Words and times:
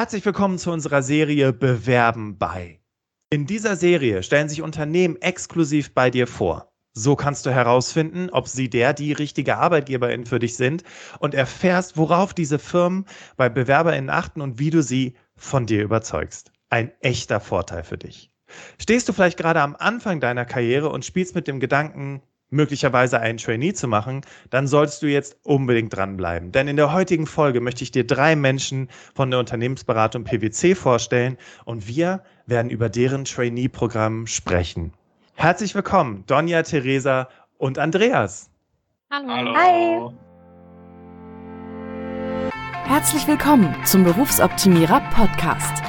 Herzlich 0.00 0.24
willkommen 0.24 0.56
zu 0.56 0.70
unserer 0.72 1.02
Serie 1.02 1.52
Bewerben 1.52 2.38
bei. 2.38 2.80
In 3.28 3.44
dieser 3.44 3.76
Serie 3.76 4.22
stellen 4.22 4.48
sich 4.48 4.62
Unternehmen 4.62 5.20
exklusiv 5.20 5.92
bei 5.92 6.08
dir 6.08 6.26
vor. 6.26 6.72
So 6.94 7.16
kannst 7.16 7.44
du 7.44 7.50
herausfinden, 7.50 8.30
ob 8.30 8.48
sie 8.48 8.70
der, 8.70 8.94
die 8.94 9.12
richtige 9.12 9.58
Arbeitgeberin 9.58 10.24
für 10.24 10.38
dich 10.38 10.56
sind 10.56 10.84
und 11.18 11.34
erfährst, 11.34 11.98
worauf 11.98 12.32
diese 12.32 12.58
Firmen 12.58 13.04
bei 13.36 13.50
BewerberInnen 13.50 14.08
achten 14.08 14.40
und 14.40 14.58
wie 14.58 14.70
du 14.70 14.82
sie 14.82 15.16
von 15.36 15.66
dir 15.66 15.82
überzeugst. 15.82 16.50
Ein 16.70 16.92
echter 17.00 17.38
Vorteil 17.38 17.84
für 17.84 17.98
dich. 17.98 18.30
Stehst 18.78 19.06
du 19.06 19.12
vielleicht 19.12 19.36
gerade 19.36 19.60
am 19.60 19.76
Anfang 19.76 20.18
deiner 20.18 20.46
Karriere 20.46 20.88
und 20.88 21.04
spielst 21.04 21.34
mit 21.34 21.46
dem 21.46 21.60
Gedanken, 21.60 22.22
möglicherweise 22.50 23.20
einen 23.20 23.38
Trainee 23.38 23.72
zu 23.72 23.88
machen, 23.88 24.20
dann 24.50 24.66
solltest 24.66 25.02
du 25.02 25.06
jetzt 25.06 25.38
unbedingt 25.42 25.96
dranbleiben. 25.96 26.52
Denn 26.52 26.68
in 26.68 26.76
der 26.76 26.92
heutigen 26.92 27.26
Folge 27.26 27.60
möchte 27.60 27.84
ich 27.84 27.90
dir 27.90 28.06
drei 28.06 28.36
Menschen 28.36 28.88
von 29.14 29.30
der 29.30 29.40
Unternehmensberatung 29.40 30.24
PwC 30.24 30.74
vorstellen 30.74 31.36
und 31.64 31.88
wir 31.88 32.22
werden 32.46 32.70
über 32.70 32.88
deren 32.88 33.24
Trainee-Programm 33.24 34.26
sprechen. 34.26 34.92
Herzlich 35.34 35.74
willkommen, 35.74 36.24
Donja, 36.26 36.62
Theresa 36.62 37.28
und 37.56 37.78
Andreas. 37.78 38.50
Hallo. 39.10 39.28
Hallo. 39.28 39.54
Hi. 39.56 40.30
Herzlich 42.84 43.26
willkommen 43.28 43.74
zum 43.84 44.02
Berufsoptimierer 44.02 45.00
Podcast. 45.14 45.82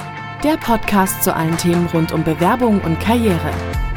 Der 0.43 0.57
Podcast 0.57 1.23
zu 1.23 1.35
allen 1.35 1.57
Themen 1.57 1.87
rund 1.87 2.11
um 2.11 2.23
Bewerbung 2.23 2.79
und 2.81 2.99
Karriere. 2.99 3.51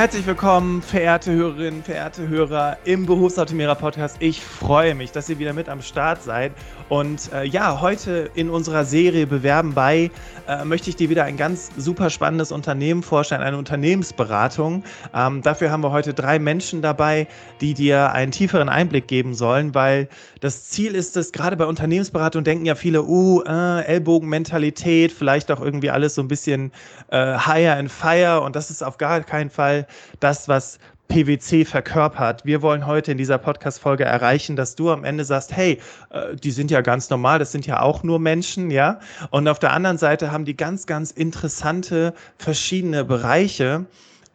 Herzlich 0.00 0.26
willkommen, 0.26 0.80
verehrte 0.80 1.30
Hörerinnen, 1.30 1.82
verehrte 1.82 2.26
Hörer 2.26 2.78
im 2.84 3.04
Berufsoptimierer 3.04 3.74
Podcast. 3.74 4.16
Ich 4.20 4.42
freue 4.42 4.94
mich, 4.94 5.12
dass 5.12 5.28
ihr 5.28 5.38
wieder 5.38 5.52
mit 5.52 5.68
am 5.68 5.82
Start 5.82 6.22
seid. 6.22 6.52
Und 6.90 7.32
äh, 7.32 7.44
ja, 7.44 7.80
heute 7.80 8.30
in 8.34 8.50
unserer 8.50 8.84
Serie 8.84 9.24
Bewerben 9.24 9.74
bei 9.74 10.10
äh, 10.48 10.64
möchte 10.64 10.90
ich 10.90 10.96
dir 10.96 11.08
wieder 11.08 11.22
ein 11.22 11.36
ganz 11.36 11.70
super 11.76 12.10
spannendes 12.10 12.50
Unternehmen 12.50 13.04
vorstellen, 13.04 13.42
eine 13.42 13.58
Unternehmensberatung. 13.58 14.82
Ähm, 15.14 15.40
dafür 15.40 15.70
haben 15.70 15.84
wir 15.84 15.92
heute 15.92 16.14
drei 16.14 16.40
Menschen 16.40 16.82
dabei, 16.82 17.28
die 17.60 17.74
dir 17.74 18.10
einen 18.10 18.32
tieferen 18.32 18.68
Einblick 18.68 19.06
geben 19.06 19.34
sollen, 19.34 19.72
weil 19.72 20.08
das 20.40 20.64
Ziel 20.68 20.96
ist 20.96 21.16
es, 21.16 21.30
gerade 21.30 21.56
bei 21.56 21.66
Unternehmensberatung 21.66 22.42
denken 22.42 22.66
ja 22.66 22.74
viele, 22.74 23.04
uh, 23.04 23.40
äh, 23.42 23.84
Ellbogenmentalität, 23.84 25.12
vielleicht 25.12 25.52
auch 25.52 25.60
irgendwie 25.60 25.90
alles 25.90 26.16
so 26.16 26.22
ein 26.22 26.28
bisschen 26.28 26.72
äh, 27.12 27.38
higher 27.38 27.76
and 27.76 27.92
fire. 27.92 28.40
Und 28.40 28.56
das 28.56 28.68
ist 28.68 28.82
auf 28.82 28.98
gar 28.98 29.20
keinen 29.20 29.50
Fall 29.50 29.86
das, 30.18 30.48
was 30.48 30.80
PwC 31.10 31.64
verkörpert. 31.64 32.44
Wir 32.44 32.62
wollen 32.62 32.86
heute 32.86 33.12
in 33.12 33.18
dieser 33.18 33.36
Podcast-Folge 33.36 34.04
erreichen, 34.04 34.54
dass 34.54 34.76
du 34.76 34.90
am 34.90 35.02
Ende 35.02 35.24
sagst, 35.24 35.54
hey, 35.54 35.78
äh, 36.10 36.36
die 36.36 36.52
sind 36.52 36.70
ja 36.70 36.82
ganz 36.82 37.10
normal, 37.10 37.40
das 37.40 37.50
sind 37.50 37.66
ja 37.66 37.82
auch 37.82 38.04
nur 38.04 38.20
Menschen, 38.20 38.70
ja. 38.70 39.00
Und 39.30 39.48
auf 39.48 39.58
der 39.58 39.72
anderen 39.72 39.98
Seite 39.98 40.30
haben 40.30 40.44
die 40.44 40.56
ganz, 40.56 40.86
ganz 40.86 41.10
interessante 41.10 42.14
verschiedene 42.38 43.04
Bereiche, 43.04 43.86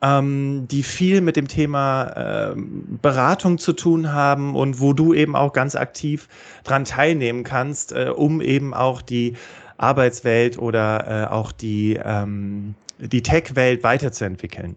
ähm, 0.02 0.68
die 0.70 0.84
viel 0.84 1.22
mit 1.22 1.38
dem 1.38 1.48
Thema 1.48 2.52
äh, 2.52 2.56
Beratung 3.02 3.57
zu 3.57 3.72
tun 3.72 4.12
haben 4.12 4.53
und 4.53 4.81
wo 4.81 4.92
du 4.92 5.13
eben 5.13 5.38
auch 5.38 5.53
ganz 5.53 5.75
aktiv 5.75 6.28
dran 6.66 6.84
teilnehmen 6.84 7.46
kannst, 7.46 7.94
äh, 7.94 8.12
um 8.13 8.42
eben 8.42 8.74
auch 8.74 9.02
die 9.02 9.38
Arbeitswelt 9.78 10.59
oder 10.59 11.24
äh, 11.24 11.34
auch 11.34 11.53
die, 11.53 11.97
ähm, 12.03 12.75
die 13.00 13.22
Tech-Welt 13.22 13.81
weiterzuentwickeln. 13.81 14.75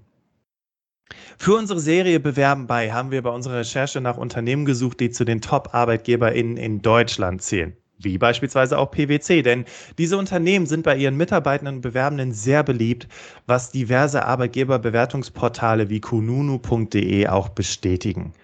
Für 1.38 1.54
unsere 1.54 1.80
Serie 1.80 2.20
Bewerben 2.20 2.66
bei 2.66 2.92
haben 2.92 3.10
wir 3.10 3.22
bei 3.22 3.30
unserer 3.30 3.60
Recherche 3.60 4.00
nach 4.00 4.16
Unternehmen 4.16 4.64
gesucht, 4.64 5.00
die 5.00 5.10
zu 5.10 5.24
den 5.24 5.41
Top-ArbeitgeberInnen 5.41 6.56
in 6.56 6.82
Deutschland 6.82 7.42
zählen. 7.42 7.76
Wie 8.00 8.19
beispielsweise 8.19 8.78
auch 8.78 8.91
PwC, 8.91 9.42
denn 9.42 9.64
diese 9.98 10.18
Unternehmen 10.18 10.66
sind 10.66 10.84
bei 10.84 10.97
ihren 10.97 11.16
Mitarbeitenden 11.16 11.76
und 11.76 11.80
Bewerbenden 11.80 12.32
sehr 12.32 12.62
beliebt, 12.62 13.08
was 13.47 13.72
diverse 13.72 14.24
Arbeitgeberbewertungsportale 14.24 15.88
wie 15.88 16.00
kununu.de 16.00 17.26
auch 17.26 17.48
bestätigen. 17.48 18.34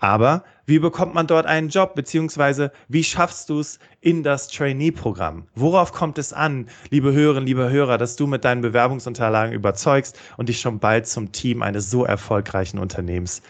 Aber 0.00 0.44
wie 0.66 0.78
bekommt 0.78 1.14
man 1.14 1.26
dort 1.26 1.46
einen 1.46 1.68
Job, 1.68 1.94
beziehungsweise 1.94 2.70
wie 2.88 3.02
schaffst 3.02 3.48
du 3.48 3.60
es 3.60 3.78
in 4.00 4.22
das 4.22 4.48
Trainee-Programm? 4.48 5.48
Worauf 5.54 5.92
kommt 5.92 6.18
es 6.18 6.32
an, 6.32 6.66
liebe 6.90 7.12
Hörerinnen, 7.12 7.46
liebe 7.46 7.70
Hörer, 7.70 7.98
dass 7.98 8.16
du 8.16 8.26
mit 8.26 8.44
deinen 8.44 8.60
Bewerbungsunterlagen 8.60 9.54
überzeugst 9.54 10.18
und 10.36 10.48
dich 10.48 10.60
schon 10.60 10.78
bald 10.78 11.06
zum 11.06 11.32
Team 11.32 11.62
eines 11.62 11.90
so 11.90 12.04
erfolgreichen 12.04 12.78
Unternehmens 12.78 13.42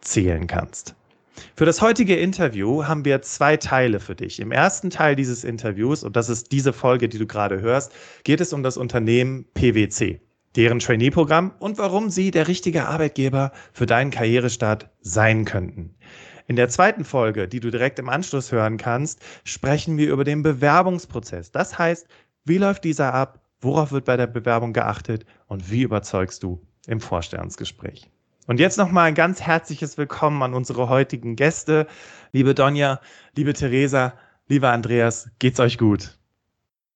zählen 0.00 0.46
kannst? 0.46 0.94
Für 1.54 1.66
das 1.66 1.82
heutige 1.82 2.16
Interview 2.16 2.84
haben 2.84 3.04
wir 3.04 3.20
zwei 3.20 3.56
Teile 3.56 4.00
für 4.00 4.14
dich. 4.14 4.40
Im 4.40 4.52
ersten 4.52 4.88
Teil 4.88 5.16
dieses 5.16 5.44
Interviews, 5.44 6.02
und 6.02 6.16
das 6.16 6.30
ist 6.30 6.52
diese 6.52 6.72
Folge, 6.72 7.08
die 7.08 7.18
du 7.18 7.26
gerade 7.26 7.60
hörst, 7.60 7.92
geht 8.24 8.40
es 8.40 8.52
um 8.52 8.62
das 8.62 8.76
Unternehmen 8.76 9.44
PwC 9.52 10.20
deren 10.56 10.78
Trainee-Programm 10.78 11.52
und 11.58 11.78
warum 11.78 12.08
sie 12.08 12.30
der 12.30 12.48
richtige 12.48 12.86
Arbeitgeber 12.86 13.52
für 13.72 13.86
deinen 13.86 14.10
Karrierestart 14.10 14.88
sein 15.00 15.44
könnten. 15.44 15.94
In 16.46 16.56
der 16.56 16.68
zweiten 16.68 17.04
Folge, 17.04 17.48
die 17.48 17.60
du 17.60 17.70
direkt 17.70 17.98
im 17.98 18.08
Anschluss 18.08 18.52
hören 18.52 18.76
kannst, 18.76 19.22
sprechen 19.44 19.98
wir 19.98 20.12
über 20.12 20.24
den 20.24 20.42
Bewerbungsprozess. 20.42 21.50
Das 21.50 21.78
heißt, 21.78 22.06
wie 22.44 22.58
läuft 22.58 22.84
dieser 22.84 23.12
ab, 23.12 23.40
worauf 23.60 23.92
wird 23.92 24.04
bei 24.04 24.16
der 24.16 24.26
Bewerbung 24.26 24.72
geachtet 24.72 25.26
und 25.48 25.70
wie 25.70 25.82
überzeugst 25.82 26.42
du 26.42 26.60
im 26.86 27.00
Vorstellungsgespräch. 27.00 28.10
Und 28.46 28.60
jetzt 28.60 28.78
nochmal 28.78 29.08
ein 29.08 29.14
ganz 29.14 29.42
herzliches 29.42 29.98
Willkommen 29.98 30.42
an 30.42 30.54
unsere 30.54 30.88
heutigen 30.88 31.34
Gäste. 31.34 31.88
Liebe 32.30 32.54
Donja, 32.54 33.00
liebe 33.36 33.52
Theresa, 33.52 34.14
lieber 34.46 34.70
Andreas, 34.70 35.28
geht's 35.40 35.58
euch 35.58 35.78
gut? 35.78 36.16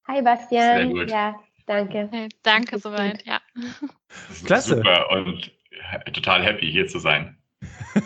Hi 0.06 0.22
Bastian. 0.22 0.77
Sehr 0.77 0.87
gut. 0.87 1.11
Ja, 1.11 1.34
Danke. 1.71 2.09
Hey, 2.11 2.28
danke 2.43 2.81
soweit, 2.81 3.25
ja. 3.25 3.41
Klasse. 4.44 4.75
Super 4.75 5.09
und 5.12 5.53
total 6.12 6.43
happy 6.43 6.69
hier 6.69 6.88
zu 6.88 6.99
sein. 6.99 7.39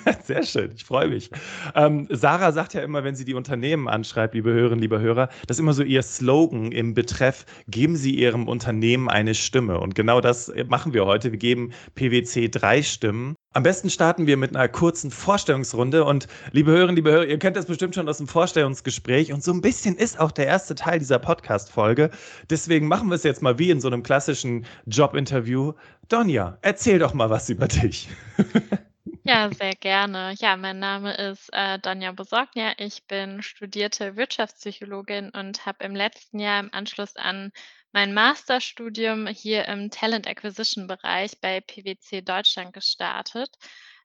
Sehr 0.25 0.43
schön, 0.43 0.73
ich 0.75 0.85
freue 0.85 1.09
mich. 1.09 1.31
Ähm, 1.75 2.07
Sarah 2.11 2.53
sagt 2.53 2.75
ja 2.75 2.83
immer, 2.83 3.05
wenn 3.05 3.15
sie 3.15 3.25
die 3.25 3.35
Unternehmen 3.35 3.89
anschreibt, 3.89 4.35
liebe 4.35 4.53
Hörerinnen, 4.53 4.81
liebe 4.81 5.01
Hörer, 5.01 5.29
das 5.47 5.57
ist 5.57 5.61
immer 5.61 5.73
so 5.73 5.83
ihr 5.83 6.03
Slogan 6.03 6.73
im 6.73 6.95
Betreff, 6.95 7.45
geben 7.69 7.97
Sie 7.97 8.15
Ihrem 8.15 8.49
Unternehmen 8.49 9.09
eine 9.09 9.35
Stimme. 9.35 9.79
Und 9.81 9.95
genau 9.95 10.21
das 10.21 10.53
machen 10.69 10.95
wir 10.95 11.07
heute. 11.07 11.33
Wir 11.33 11.39
geben 11.39 11.73
PwC 11.95 12.49
drei 12.49 12.83
Stimmen. 12.83 13.35
Am 13.53 13.63
besten 13.63 13.89
starten 13.89 14.27
wir 14.27 14.37
mit 14.37 14.55
einer 14.57 14.69
kurzen 14.69 15.11
Vorstellungsrunde. 15.11 16.05
Und 16.05 16.27
liebe 16.53 16.73
Hörerinnen, 16.73 16.97
liebe 16.97 17.13
Hörer, 17.13 17.27
ihr 17.27 17.39
kennt 17.39 17.57
das 17.57 17.67
bestimmt 17.67 17.95
schon 17.95 18.09
aus 18.09 18.19
dem 18.19 18.27
Vorstellungsgespräch. 18.27 19.33
Und 19.33 19.45
so 19.45 19.53
ein 19.53 19.61
bisschen 19.61 19.97
ist 19.97 20.19
auch 20.19 20.33
der 20.33 20.47
erste 20.47 20.75
Teil 20.75 20.99
dieser 20.99 21.19
Podcast-Folge. 21.19 22.11
Deswegen 22.51 22.89
machen 22.89 23.09
wir 23.09 23.15
es 23.15 23.23
jetzt 23.23 23.43
mal 23.43 23.59
wie 23.59 23.71
in 23.71 23.81
so 23.81 23.89
einem 23.89 24.03
klassischen 24.03 24.65
Jobinterview. 24.87 25.75
Donja, 26.09 26.59
erzähl 26.63 26.99
doch 26.99 27.15
mal 27.15 27.31
was 27.31 27.49
über 27.49 27.69
dich. 27.69 28.09
Ja, 29.27 29.51
sehr 29.53 29.75
gerne. 29.75 30.35
Ja, 30.39 30.57
mein 30.57 30.79
Name 30.79 31.15
ist 31.15 31.49
äh, 31.53 31.79
Donja 31.79 32.13
Besorgner. 32.13 32.75
Ich 32.79 33.07
bin 33.07 33.43
studierte 33.43 34.17
Wirtschaftspsychologin 34.17 35.31
und 35.31 35.65
habe 35.67 35.85
im 35.85 35.95
letzten 35.95 36.39
Jahr 36.41 36.61
im 36.61 36.73
Anschluss 36.73 37.17
an 37.17 37.51
mein 37.93 38.13
Masterstudium 38.13 39.27
hier 39.27 39.67
im 39.67 39.91
Talent 39.91 40.27
Acquisition 40.27 40.87
Bereich 40.87 41.41
bei 41.41 41.61
PwC 41.63 42.21
Deutschland 42.23 42.73
gestartet. 42.75 43.49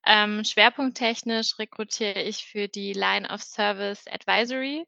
Ähm, 0.06 0.44
schwerpunkttechnisch 0.46 1.60
rekrutiere 1.60 2.22
ich 2.22 2.46
für 2.46 2.68
die 2.70 2.94
Line 2.94 3.28
of 3.30 3.42
Service 3.44 4.06
Advisory 4.08 4.86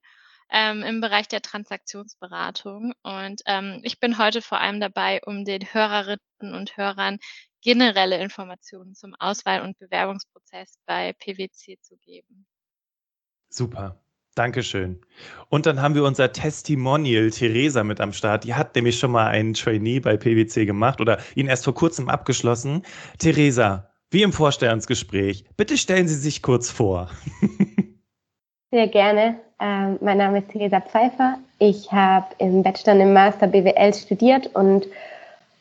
ähm, 0.52 0.84
im 0.84 1.02
Bereich 1.02 1.28
der 1.28 1.42
Transaktionsberatung. 1.42 2.94
Und 3.04 3.42
ähm, 3.46 3.80
ich 3.84 4.00
bin 4.00 4.18
heute 4.18 4.42
vor 4.42 4.60
allem 4.60 4.80
dabei, 4.80 5.22
um 5.26 5.46
den 5.46 5.62
Hörerinnen 5.74 6.20
und 6.42 6.78
Hörern 6.78 7.18
generelle 7.62 8.22
Informationen 8.22 8.96
zum 8.96 9.16
Auswahl- 9.20 9.62
und 9.62 9.78
Bewerbungsprozess 9.80 10.78
bei 10.86 11.14
PwC 11.14 11.78
zu 11.82 11.96
geben. 11.98 12.46
Super. 13.50 14.02
Dankeschön. 14.34 15.02
Und 15.50 15.66
dann 15.66 15.82
haben 15.82 15.94
wir 15.94 16.06
unser 16.06 16.32
Testimonial 16.32 17.32
Theresa 17.32 17.84
mit 17.84 18.00
am 18.00 18.14
Start. 18.14 18.46
Die 18.46 18.54
hat 18.54 18.76
nämlich 18.76 18.98
schon 18.98 19.12
mal 19.12 19.28
einen 19.28 19.54
Trainee 19.54 20.00
bei 20.00 20.16
PwC 20.16 20.66
gemacht 20.66 21.02
oder 21.02 21.20
ihn 21.36 21.48
erst 21.48 21.66
vor 21.66 21.74
kurzem 21.74 22.08
abgeschlossen. 22.08 22.84
Theresa, 23.18 23.92
wie 24.10 24.24
im 24.24 24.32
Vorstellungsgespräch, 24.32 25.44
bitte 25.58 25.78
stellen 25.78 26.08
Sie 26.08 26.16
sich 26.16 26.42
kurz 26.42 26.72
vor. 26.72 27.10
Sehr 28.72 28.88
gerne. 28.88 29.36
Ähm, 29.60 29.98
mein 30.00 30.18
Name 30.18 30.40
ist 30.40 30.50
Theresa 30.50 30.80
Pfeiffer. 30.80 31.38
Ich 31.60 31.92
habe 31.92 32.28
im 32.38 32.64
Bachelor 32.64 32.94
und 32.94 33.02
im 33.02 33.14
Master 33.14 33.48
BWL 33.48 33.94
studiert 33.94 34.48
und 34.56 34.88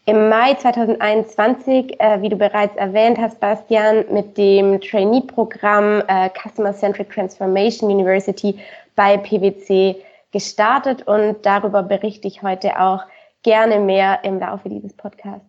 im 0.07 0.29
Mai 0.29 0.55
2021, 0.55 2.01
äh, 2.01 2.23
wie 2.23 2.29
du 2.29 2.37
bereits 2.37 2.77
erwähnt 2.77 3.19
hast, 3.19 3.41
Bastian, 3.41 4.05
mit 4.12 4.39
dem 4.39 4.81
Trainee-Programm 4.81 6.05
äh, 6.07 6.31
Customer 6.31 6.73
Centric 6.73 7.12
Transformation 7.12 7.91
University 7.91 8.61
bei 8.95 9.17
PwC 9.17 9.97
gestartet 10.31 11.03
und 11.09 11.45
darüber 11.45 11.83
berichte 11.83 12.29
ich 12.29 12.43
heute 12.43 12.81
auch 12.81 13.03
gerne 13.43 13.81
mehr 13.81 14.21
im 14.23 14.39
Laufe 14.39 14.69
dieses 14.69 14.93
Podcasts. 14.93 15.47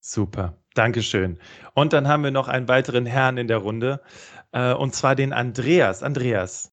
Super, 0.00 0.54
Dankeschön. 0.74 1.38
Und 1.74 1.92
dann 1.92 2.08
haben 2.08 2.24
wir 2.24 2.32
noch 2.32 2.48
einen 2.48 2.66
weiteren 2.66 3.06
Herrn 3.06 3.38
in 3.38 3.46
der 3.46 3.58
Runde, 3.58 4.00
äh, 4.50 4.74
und 4.74 4.96
zwar 4.96 5.14
den 5.14 5.32
Andreas. 5.32 6.02
Andreas. 6.02 6.71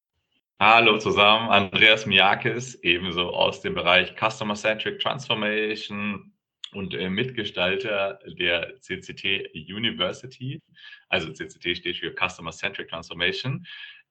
Hallo 0.62 0.98
zusammen, 0.98 1.50
Andreas 1.50 2.06
Miakis, 2.06 2.76
ebenso 2.84 3.30
aus 3.30 3.62
dem 3.62 3.76
Bereich 3.76 4.14
Customer 4.18 4.56
Centric 4.56 5.00
Transformation 5.00 6.34
und 6.74 6.94
äh, 6.94 7.10
Mitgestalter 7.10 8.20
der 8.26 8.76
CCT 8.82 9.52
University. 9.54 10.62
Also 11.08 11.32
CCT 11.32 11.78
steht 11.78 11.96
für 11.96 12.14
Customer 12.14 12.52
Centric 12.52 12.90
Transformation. 12.90 13.66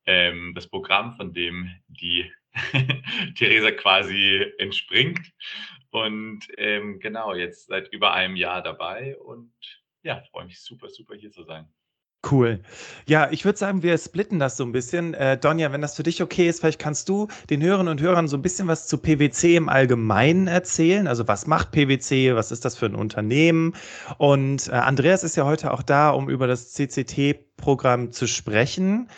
Ähm, 0.07 0.55
das 0.55 0.67
Programm, 0.67 1.13
von 1.19 1.35
dem 1.35 1.71
die 1.87 2.33
Theresa 3.37 3.71
quasi 3.73 4.51
entspringt. 4.57 5.31
Und 5.91 6.47
ähm, 6.57 6.99
genau, 6.99 7.35
jetzt 7.35 7.67
seit 7.67 7.93
über 7.93 8.15
einem 8.15 8.37
Jahr 8.37 8.63
dabei 8.63 9.19
und 9.19 9.53
ja, 10.03 10.23
freue 10.31 10.47
mich 10.47 10.63
super, 10.63 10.89
super 10.89 11.15
hier 11.15 11.31
zu 11.31 11.43
sein. 11.43 11.69
Cool. 12.27 12.61
Ja, 13.07 13.29
ich 13.31 13.45
würde 13.45 13.59
sagen, 13.59 13.85
wir 13.85 13.97
splitten 13.97 14.41
das 14.41 14.57
so 14.57 14.65
ein 14.65 14.73
bisschen. 14.73 15.15
Äh, 15.15 15.39
Donja, 15.39 15.71
wenn 15.71 15.81
das 15.81 15.95
für 15.95 16.03
dich 16.03 16.21
okay 16.21 16.49
ist, 16.49 16.61
vielleicht 16.61 16.81
kannst 16.81 17.09
du 17.09 17.29
den 17.49 17.63
Hörerinnen 17.63 17.93
und 17.93 18.01
Hörern 18.01 18.27
so 18.27 18.37
ein 18.37 18.43
bisschen 18.43 18.67
was 18.67 18.89
zu 18.89 18.99
PwC 18.99 19.55
im 19.55 19.69
Allgemeinen 19.69 20.49
erzählen. 20.49 21.07
Also 21.07 21.29
was 21.29 21.47
macht 21.47 21.71
PwC, 21.71 22.35
was 22.35 22.51
ist 22.51 22.65
das 22.65 22.77
für 22.77 22.87
ein 22.87 22.97
Unternehmen? 22.97 23.75
Und 24.19 24.67
äh, 24.67 24.73
Andreas 24.73 25.23
ist 25.23 25.37
ja 25.37 25.45
heute 25.45 25.73
auch 25.73 25.83
da, 25.83 26.11
um 26.11 26.29
über 26.29 26.49
das 26.49 26.73
CCT-Programm 26.73 28.11
zu 28.11 28.27
sprechen. 28.27 29.09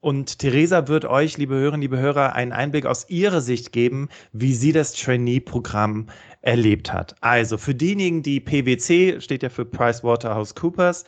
Und 0.00 0.38
Theresa 0.38 0.88
wird 0.88 1.04
euch, 1.04 1.36
liebe 1.36 1.54
Hörerinnen, 1.54 1.82
liebe 1.82 1.98
Hörer, 1.98 2.34
einen 2.34 2.52
Einblick 2.52 2.86
aus 2.86 3.10
ihrer 3.10 3.42
Sicht 3.42 3.72
geben, 3.72 4.08
wie 4.32 4.54
sie 4.54 4.72
das 4.72 4.94
Trainee-Programm 4.94 6.06
erlebt 6.40 6.92
hat. 6.92 7.16
Also 7.20 7.58
für 7.58 7.74
diejenigen, 7.74 8.22
die 8.22 8.40
PwC, 8.40 9.20
steht 9.20 9.42
ja 9.42 9.50
für 9.50 9.66
PricewaterhouseCoopers, 9.66 11.04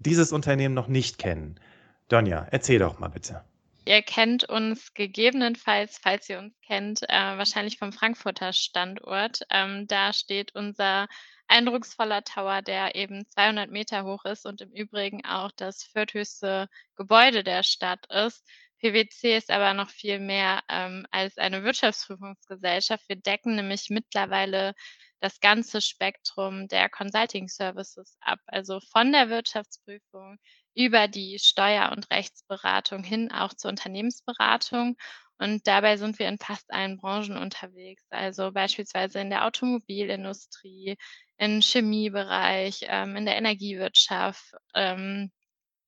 dieses 0.00 0.32
Unternehmen 0.32 0.74
noch 0.74 0.88
nicht 0.88 1.18
kennen. 1.18 1.60
Donja, 2.08 2.46
erzähl 2.50 2.80
doch 2.80 2.98
mal 2.98 3.08
bitte. 3.08 3.44
Ihr 3.86 4.02
kennt 4.02 4.44
uns 4.44 4.92
gegebenenfalls, 4.94 5.98
falls 5.98 6.28
ihr 6.28 6.38
uns 6.38 6.54
kennt, 6.66 7.02
äh, 7.08 7.08
wahrscheinlich 7.38 7.78
vom 7.78 7.92
Frankfurter 7.92 8.52
Standort. 8.52 9.40
Ähm, 9.50 9.86
da 9.86 10.12
steht 10.12 10.54
unser 10.54 11.08
eindrucksvoller 11.48 12.22
Tower, 12.22 12.62
der 12.62 12.94
eben 12.94 13.26
200 13.30 13.70
Meter 13.70 14.04
hoch 14.04 14.24
ist 14.24 14.46
und 14.46 14.60
im 14.60 14.70
Übrigen 14.70 15.24
auch 15.24 15.50
das 15.50 15.82
vierthöchste 15.82 16.68
Gebäude 16.96 17.42
der 17.42 17.62
Stadt 17.62 18.06
ist. 18.10 18.44
PwC 18.80 19.36
ist 19.36 19.50
aber 19.50 19.74
noch 19.74 19.90
viel 19.90 20.20
mehr 20.20 20.62
ähm, 20.68 21.06
als 21.10 21.36
eine 21.38 21.64
Wirtschaftsprüfungsgesellschaft. 21.64 23.08
Wir 23.08 23.16
decken 23.16 23.56
nämlich 23.56 23.88
mittlerweile 23.90 24.74
das 25.20 25.40
ganze 25.40 25.80
Spektrum 25.82 26.68
der 26.68 26.88
Consulting 26.88 27.48
Services 27.48 28.16
ab, 28.20 28.38
also 28.46 28.80
von 28.80 29.12
der 29.12 29.28
Wirtschaftsprüfung 29.28 30.38
über 30.74 31.08
die 31.08 31.38
Steuer- 31.38 31.92
und 31.92 32.10
Rechtsberatung 32.10 33.04
hin 33.04 33.30
auch 33.32 33.54
zur 33.54 33.70
Unternehmensberatung. 33.70 34.96
Und 35.38 35.66
dabei 35.66 35.96
sind 35.96 36.18
wir 36.18 36.28
in 36.28 36.38
fast 36.38 36.70
allen 36.72 36.98
Branchen 36.98 37.36
unterwegs, 37.38 38.04
also 38.10 38.52
beispielsweise 38.52 39.20
in 39.20 39.30
der 39.30 39.46
Automobilindustrie, 39.46 40.96
im 41.38 41.60
Chemiebereich, 41.62 42.80
ähm, 42.88 43.16
in 43.16 43.24
der 43.24 43.36
Energiewirtschaft, 43.36 44.52
ähm, 44.74 45.30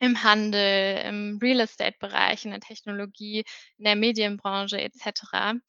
im 0.00 0.22
Handel, 0.24 0.98
im 1.06 1.38
Real 1.42 1.60
Estate-Bereich, 1.60 2.44
in 2.44 2.50
der 2.52 2.60
Technologie, 2.60 3.44
in 3.78 3.84
der 3.84 3.96
Medienbranche 3.96 4.80
etc. 4.80 5.60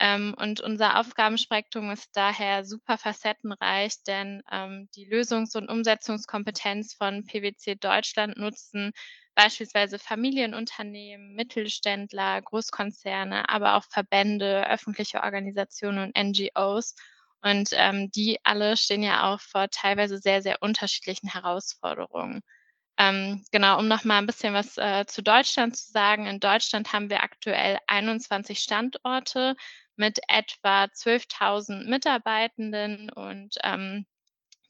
Ähm, 0.00 0.34
und 0.38 0.60
unser 0.60 1.00
Aufgabenspektrum 1.00 1.90
ist 1.90 2.10
daher 2.12 2.64
super 2.64 2.98
facettenreich, 2.98 4.02
denn 4.04 4.42
ähm, 4.50 4.88
die 4.94 5.06
Lösungs- 5.06 5.56
und 5.56 5.68
Umsetzungskompetenz 5.68 6.94
von 6.94 7.24
PwC 7.26 7.74
Deutschland 7.74 8.36
nutzen 8.36 8.92
beispielsweise 9.34 9.98
Familienunternehmen, 9.98 11.34
Mittelständler, 11.34 12.42
Großkonzerne, 12.42 13.48
aber 13.48 13.74
auch 13.74 13.84
Verbände, 13.84 14.68
öffentliche 14.68 15.22
Organisationen 15.22 16.12
und 16.12 16.18
NGOs. 16.18 16.94
Und 17.40 17.70
ähm, 17.72 18.10
die 18.10 18.38
alle 18.44 18.76
stehen 18.76 19.02
ja 19.02 19.32
auch 19.32 19.40
vor 19.40 19.68
teilweise 19.70 20.18
sehr, 20.18 20.42
sehr 20.42 20.60
unterschiedlichen 20.60 21.28
Herausforderungen. 21.28 22.42
Ähm, 22.98 23.44
genau, 23.52 23.78
um 23.78 23.86
noch 23.86 24.02
mal 24.02 24.18
ein 24.18 24.26
bisschen 24.26 24.54
was 24.54 24.76
äh, 24.76 25.06
zu 25.06 25.22
Deutschland 25.22 25.76
zu 25.76 25.92
sagen. 25.92 26.26
In 26.26 26.40
Deutschland 26.40 26.92
haben 26.92 27.10
wir 27.10 27.22
aktuell 27.22 27.78
21 27.86 28.58
Standorte 28.58 29.54
mit 29.98 30.20
etwa 30.28 30.84
12.000 30.84 31.88
Mitarbeitenden 31.88 33.10
und 33.10 33.56
ähm, 33.62 34.06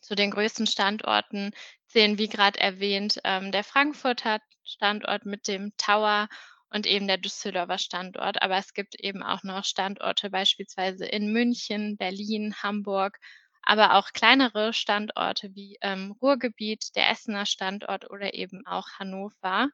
zu 0.01 0.15
den 0.15 0.31
größten 0.31 0.67
Standorten 0.67 1.53
zählen, 1.87 2.19
wie 2.19 2.29
gerade 2.29 2.59
erwähnt, 2.59 3.21
ähm, 3.25 3.53
der 3.53 3.65
Frankfurter 3.65 4.41
Standort 4.65 5.25
mit 5.25 5.49
dem 5.49 5.73
Tower 5.77 6.29
und 6.71 6.87
eben 6.87 7.07
der 7.07 7.19
Düsseldorfer 7.19 7.79
Standort. 7.79 8.43
Aber 8.43 8.57
es 8.57 8.75
gibt 8.75 8.95
eben 9.01 9.23
auch 9.23 9.43
noch 9.43 9.65
Standorte 9.65 10.31
beispielsweise 10.31 11.07
in 11.07 11.33
München, 11.33 11.97
Berlin, 11.97 12.55
Hamburg, 12.63 13.19
aber 13.63 13.95
auch 13.95 14.13
kleinere 14.13 14.73
Standorte 14.73 15.55
wie 15.55 15.79
ähm, 15.81 16.15
Ruhrgebiet, 16.23 16.95
der 16.97 17.11
Essener 17.11 17.47
Standort 17.47 18.11
oder 18.11 18.35
eben 18.35 18.67
auch 18.67 18.87
Hannover. 18.99 19.69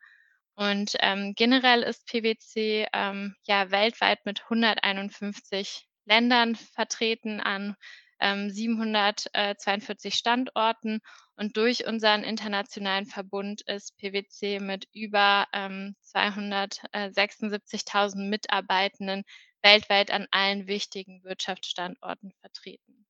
Und 0.57 0.97
ähm, 1.01 1.35
generell 1.35 1.83
ist 1.83 2.07
PwC 2.07 2.87
ähm, 2.93 3.35
ja 3.47 3.71
weltweit 3.71 4.25
mit 4.25 4.43
151 4.45 5.87
Ländern 6.05 6.55
vertreten 6.55 7.41
an 7.41 7.75
ähm, 8.21 8.51
742 8.51 10.15
Standorten. 10.15 11.01
Und 11.37 11.57
durch 11.57 11.87
unseren 11.87 12.23
internationalen 12.23 13.07
Verbund 13.07 13.63
ist 13.63 13.97
PwC 13.99 14.61
mit 14.61 14.87
über 14.93 15.49
ähm, 15.53 15.97
276.000 16.05 18.29
Mitarbeitenden 18.29 19.25
weltweit 19.63 20.13
an 20.13 20.29
allen 20.31 20.69
wichtigen 20.69 21.25
Wirtschaftsstandorten 21.25 22.33
vertreten. 22.41 23.04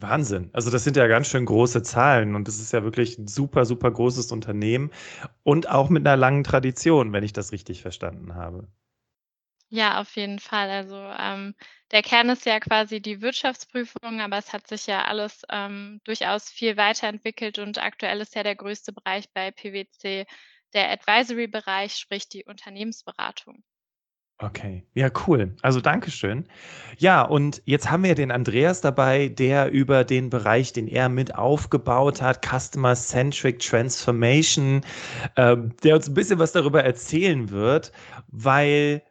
Wahnsinn. 0.00 0.50
Also 0.52 0.70
das 0.70 0.82
sind 0.84 0.96
ja 0.96 1.06
ganz 1.08 1.28
schön 1.28 1.44
große 1.44 1.82
Zahlen 1.82 2.34
und 2.36 2.46
das 2.48 2.58
ist 2.60 2.72
ja 2.72 2.82
wirklich 2.84 3.18
ein 3.18 3.26
super, 3.28 3.64
super 3.64 3.90
großes 3.90 4.30
Unternehmen 4.32 4.90
und 5.44 5.68
auch 5.68 5.88
mit 5.88 6.06
einer 6.06 6.16
langen 6.16 6.42
Tradition, 6.44 7.12
wenn 7.12 7.24
ich 7.24 7.32
das 7.32 7.52
richtig 7.52 7.82
verstanden 7.82 8.34
habe. 8.34 8.68
Ja, 9.70 10.00
auf 10.00 10.16
jeden 10.16 10.38
Fall. 10.38 10.70
Also 10.70 10.96
ähm, 10.96 11.54
der 11.90 12.02
Kern 12.02 12.28
ist 12.30 12.44
ja 12.46 12.58
quasi 12.60 13.00
die 13.02 13.20
Wirtschaftsprüfung, 13.22 14.20
aber 14.20 14.38
es 14.38 14.52
hat 14.52 14.66
sich 14.66 14.86
ja 14.86 15.04
alles 15.04 15.42
ähm, 15.50 16.00
durchaus 16.04 16.48
viel 16.50 16.76
weiterentwickelt 16.76 17.58
und 17.58 17.78
aktuell 17.78 18.20
ist 18.20 18.34
ja 18.34 18.42
der 18.42 18.56
größte 18.56 18.92
Bereich 18.92 19.30
bei 19.32 19.50
PwC 19.50 20.26
der 20.74 20.90
Advisory-Bereich, 20.90 21.96
sprich 21.96 22.28
die 22.28 22.44
Unternehmensberatung. 22.44 23.62
Okay, 24.40 24.84
ja, 24.94 25.10
cool. 25.26 25.56
Also 25.62 25.80
Dankeschön. 25.80 26.44
Ja, 26.96 27.22
und 27.22 27.60
jetzt 27.64 27.90
haben 27.90 28.04
wir 28.04 28.14
den 28.14 28.30
Andreas 28.30 28.80
dabei, 28.80 29.28
der 29.28 29.72
über 29.72 30.04
den 30.04 30.30
Bereich, 30.30 30.72
den 30.72 30.86
er 30.86 31.08
mit 31.08 31.34
aufgebaut 31.34 32.22
hat, 32.22 32.46
Customer 32.46 32.94
Centric 32.94 33.58
Transformation, 33.58 34.82
äh, 35.34 35.56
der 35.82 35.96
uns 35.96 36.08
ein 36.08 36.14
bisschen 36.14 36.38
was 36.38 36.52
darüber 36.52 36.84
erzählen 36.84 37.50
wird, 37.50 37.90
weil 38.28 39.02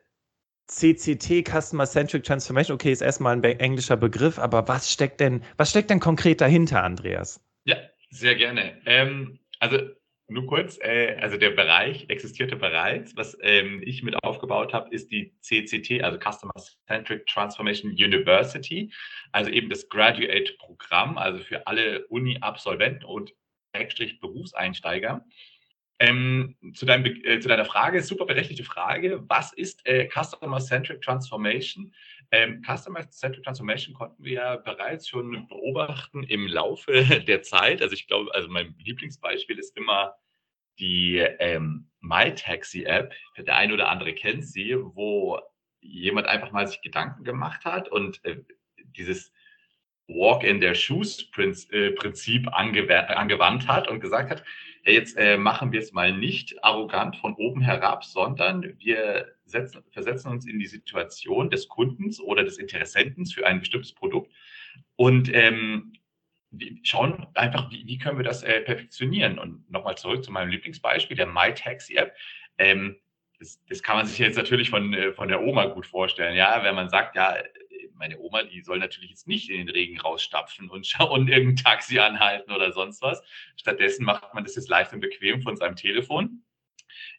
CCT, 0.68 1.44
Customer 1.46 1.86
Centric 1.86 2.24
Transformation, 2.24 2.76
okay, 2.76 2.94
ist 2.94 3.02
erstmal 3.02 3.36
ein 3.36 3.44
englischer 3.44 3.98
Begriff, 3.98 4.40
aber 4.40 4.66
was 4.70 4.92
steckt 4.92 5.20
denn, 5.20 5.44
was 5.58 5.70
steckt 5.70 5.90
denn 5.90 6.00
konkret 6.00 6.40
dahinter, 6.40 6.84
Andreas? 6.84 7.42
Ja, 7.66 7.76
sehr 8.12 8.36
gerne. 8.36 8.82
Ähm, 8.86 9.40
also 9.60 9.78
nur 10.30 10.46
kurz, 10.46 10.78
äh, 10.82 11.16
also 11.22 11.38
der 11.38 11.52
Bereich 11.52 12.06
existierte 12.10 12.58
bereits. 12.58 13.16
Was 13.16 13.38
ähm, 13.42 13.82
ich 13.86 14.04
mit 14.04 14.16
aufgebaut 14.24 14.74
habe, 14.74 14.94
ist 14.94 15.10
die 15.12 15.34
CCT, 15.42 16.04
also 16.04 16.20
Customer 16.20 16.54
Centric 16.88 17.26
Transformation 17.28 17.92
University, 17.92 18.92
also 19.32 19.50
eben 19.50 19.70
das 19.70 19.88
Graduate-Programm, 19.88 21.18
also 21.18 21.40
für 21.40 21.66
alle 21.66 22.06
Uni-Absolventen 22.08 23.06
und 23.06 23.34
Berufseinsteiger. 24.20 25.24
Ähm, 26.00 26.56
zu, 26.74 26.86
deinem, 26.86 27.06
äh, 27.06 27.40
zu, 27.40 27.48
deiner 27.48 27.66
Frage, 27.66 28.04
super 28.04 28.26
berechtigte 28.26 28.64
Frage. 28.64 29.24
Was 29.28 29.54
ist 29.54 29.86
äh, 29.88 30.08
Customer 30.08 30.60
Centric 30.60 31.02
Transformation? 31.02 31.94
Ähm, 32.32 32.62
Customer 32.64 33.10
Centric 33.10 33.44
Transformation 33.44 33.96
konnten 33.96 34.24
wir 34.24 34.34
ja 34.34 34.56
bereits 34.58 35.08
schon 35.08 35.48
beobachten 35.48 36.24
im 36.24 36.48
Laufe 36.48 37.04
der 37.28 37.42
Zeit. 37.42 37.82
Also 37.82 37.94
ich 37.94 38.08
glaube, 38.08 38.34
also 38.34 38.50
mein 38.50 38.76
Lieblingsbeispiel 38.80 39.58
ist 39.58 39.78
immer 39.78 40.16
die 40.80 41.18
ähm, 41.18 41.90
MyTaxi-App, 42.02 43.14
der 43.38 43.56
eine 43.56 43.74
oder 43.74 43.90
andere 43.90 44.14
kennt 44.14 44.46
sie, 44.46 44.76
wo 44.78 45.40
jemand 45.82 46.28
einfach 46.28 46.52
mal 46.52 46.68
sich 46.68 46.82
Gedanken 46.82 47.24
gemacht 47.24 47.66
hat 47.66 47.90
und 47.90 48.24
äh, 48.26 48.44
dieses 48.98 49.32
Walk 50.08 50.44
in 50.44 50.62
their 50.62 50.76
Shoes 50.76 51.30
äh, 51.38 51.92
Prinzip 51.92 52.48
angewandt 52.52 53.68
hat 53.68 53.88
und 53.88 54.00
gesagt 54.00 54.30
hat, 54.30 54.44
hey, 54.84 54.94
jetzt 54.94 55.18
äh, 55.18 55.38
machen 55.38 55.72
wir 55.72 55.82
es 55.82 55.92
mal 55.92 56.16
nicht 56.16 56.64
arrogant 56.64 57.18
von 57.18 57.34
oben 57.36 57.62
herab, 57.62 58.06
sondern 58.06 58.74
wir 58.80 59.34
setzen, 59.46 59.84
versetzen 59.92 60.32
uns 60.32 60.46
in 60.48 60.60
die 60.60 60.68
Situation 60.68 61.50
des 61.50 61.68
Kundens 61.68 62.22
oder 62.22 62.44
des 62.44 62.58
Interessenten 62.58 63.26
für 63.26 63.46
ein 63.46 63.60
bestimmtes 63.60 63.94
Produkt 63.94 64.32
und 64.96 65.34
ähm, 65.34 65.94
schauen 66.84 67.28
einfach, 67.34 67.70
wie, 67.72 67.86
wie 67.86 67.98
können 67.98 68.18
wir 68.18 68.24
das 68.24 68.44
äh, 68.44 68.62
perfektionieren. 68.62 69.40
Und 69.40 69.70
nochmal 69.70 69.98
zurück 69.98 70.24
zu 70.24 70.32
meinem 70.32 70.50
Lieblingsbeispiel, 70.50 71.18
der 71.18 71.28
MyTaxi-App. 71.28 72.16
Ähm, 72.58 72.98
das, 73.40 73.62
das, 73.70 73.84
kann 73.84 73.98
man 73.98 74.06
sich 74.06 74.18
jetzt 74.18 74.38
natürlich 74.38 74.70
von, 74.70 74.94
äh, 74.94 75.14
von 75.14 75.28
der 75.28 75.42
Oma 75.42 75.66
gut 75.66 75.86
vorstellen. 75.86 76.36
Ja, 76.36 76.64
wenn 76.64 76.76
man 76.76 76.90
sagt, 76.90 77.16
ja, 77.16 77.36
meine 77.98 78.20
Oma, 78.20 78.44
die 78.44 78.62
soll 78.62 78.80
natürlich 78.80 79.10
jetzt 79.10 79.28
nicht 79.28 79.50
in 79.50 79.58
den 79.58 79.70
Regen 79.70 80.00
rausstapfen 80.00 80.70
und 80.70 80.86
schauen, 80.88 81.28
irgendein 81.28 81.64
Taxi 81.64 82.00
anhalten 82.00 82.52
oder 82.52 82.72
sonst 82.72 83.02
was. 83.02 83.22
Stattdessen 83.56 84.06
macht 84.06 84.34
man 84.34 84.44
das 84.44 84.56
jetzt 84.56 84.70
leicht 84.70 84.94
und 84.94 85.00
bequem 85.00 85.42
von 85.42 85.56
seinem 85.58 85.76
Telefon, 85.76 86.44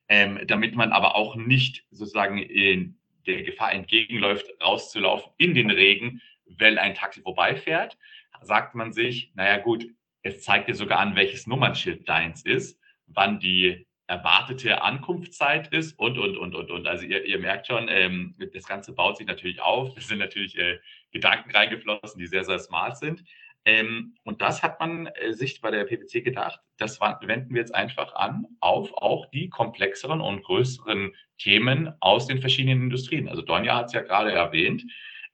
ähm, 0.09 0.41
damit 0.47 0.75
man 0.75 0.93
aber 0.93 1.17
auch 1.17 1.37
nicht 1.37 1.85
sozusagen 1.91 2.39
in 2.39 2.99
der 3.27 3.43
Gefahr 3.43 3.73
entgegenläuft, 3.73 4.47
rauszulaufen 4.63 5.33
in 5.37 5.55
den 5.55 5.71
Regen, 5.71 6.23
wenn 6.47 6.79
ein 6.79 6.95
Taxi 6.95 7.21
vorbeifährt, 7.21 7.99
sagt 8.41 8.75
man 8.75 8.93
sich, 8.93 9.33
naja 9.35 9.59
gut, 9.59 9.87
es 10.23 10.43
zeigt 10.43 10.69
dir 10.69 10.75
sogar 10.75 10.99
an, 10.99 11.15
welches 11.15 11.47
Nummernschild 11.47 12.09
deins 12.09 12.45
ist, 12.45 12.81
wann 13.07 13.39
die 13.41 13.87
erwartete 14.09 14.83
Ankunftszeit 14.83 15.69
ist 15.69 15.99
und, 15.99 16.19
und, 16.19 16.37
und, 16.37 16.55
und, 16.55 16.71
und. 16.71 16.87
Also 16.87 17.05
ihr, 17.05 17.25
ihr 17.27 17.39
merkt 17.39 17.67
schon, 17.67 17.89
ähm, 17.89 18.35
das 18.55 18.67
Ganze 18.67 18.95
baut 18.95 19.19
sich 19.19 19.27
natürlich 19.27 19.61
auf. 19.61 19.97
Es 19.97 20.09
sind 20.09 20.19
natürlich 20.19 20.59
äh, 20.59 20.79
Gedanken 21.13 21.51
reingeflossen, 21.51 22.19
die 22.19 22.27
sehr, 22.27 22.45
sehr 22.45 22.59
smart 22.59 22.97
sind. 22.97 23.23
Ähm, 23.67 24.15
und 24.25 24.41
das 24.41 24.63
hat 24.63 24.81
man 24.81 25.09
äh, 25.09 25.35
sich 25.35 25.61
bei 25.61 25.71
der 25.71 25.85
PPC 25.85 26.25
gedacht, 26.25 26.59
das 26.79 27.01
wenden 27.01 27.51
wir 27.51 27.61
jetzt 27.61 27.75
einfach 27.75 28.15
an 28.15 28.47
auf 28.61 28.95
auch 28.95 29.27
die 29.27 29.51
komplexeren 29.51 30.23
und 30.23 30.43
größeren 30.43 31.15
Themen 31.37 31.93
aus 32.01 32.27
den 32.27 32.41
verschiedenen 32.41 32.85
Industrien. 32.85 33.29
Also 33.29 33.43
Donja 33.43 33.77
hat 33.77 33.87
es 33.87 33.93
ja 33.93 34.01
gerade 34.01 34.33
erwähnt, 34.33 34.85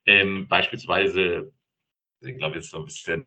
ähm, 0.05 0.49
beispielsweise, 0.49 1.53
ich 2.19 2.37
glaube 2.37 2.55
jetzt 2.55 2.71
so 2.71 2.79
ein 2.79 2.85
bisschen 2.85 3.25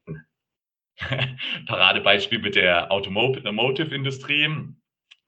Paradebeispiel 1.66 2.40
mit 2.40 2.54
der 2.54 2.92
Automotive-Industrie 2.92 4.74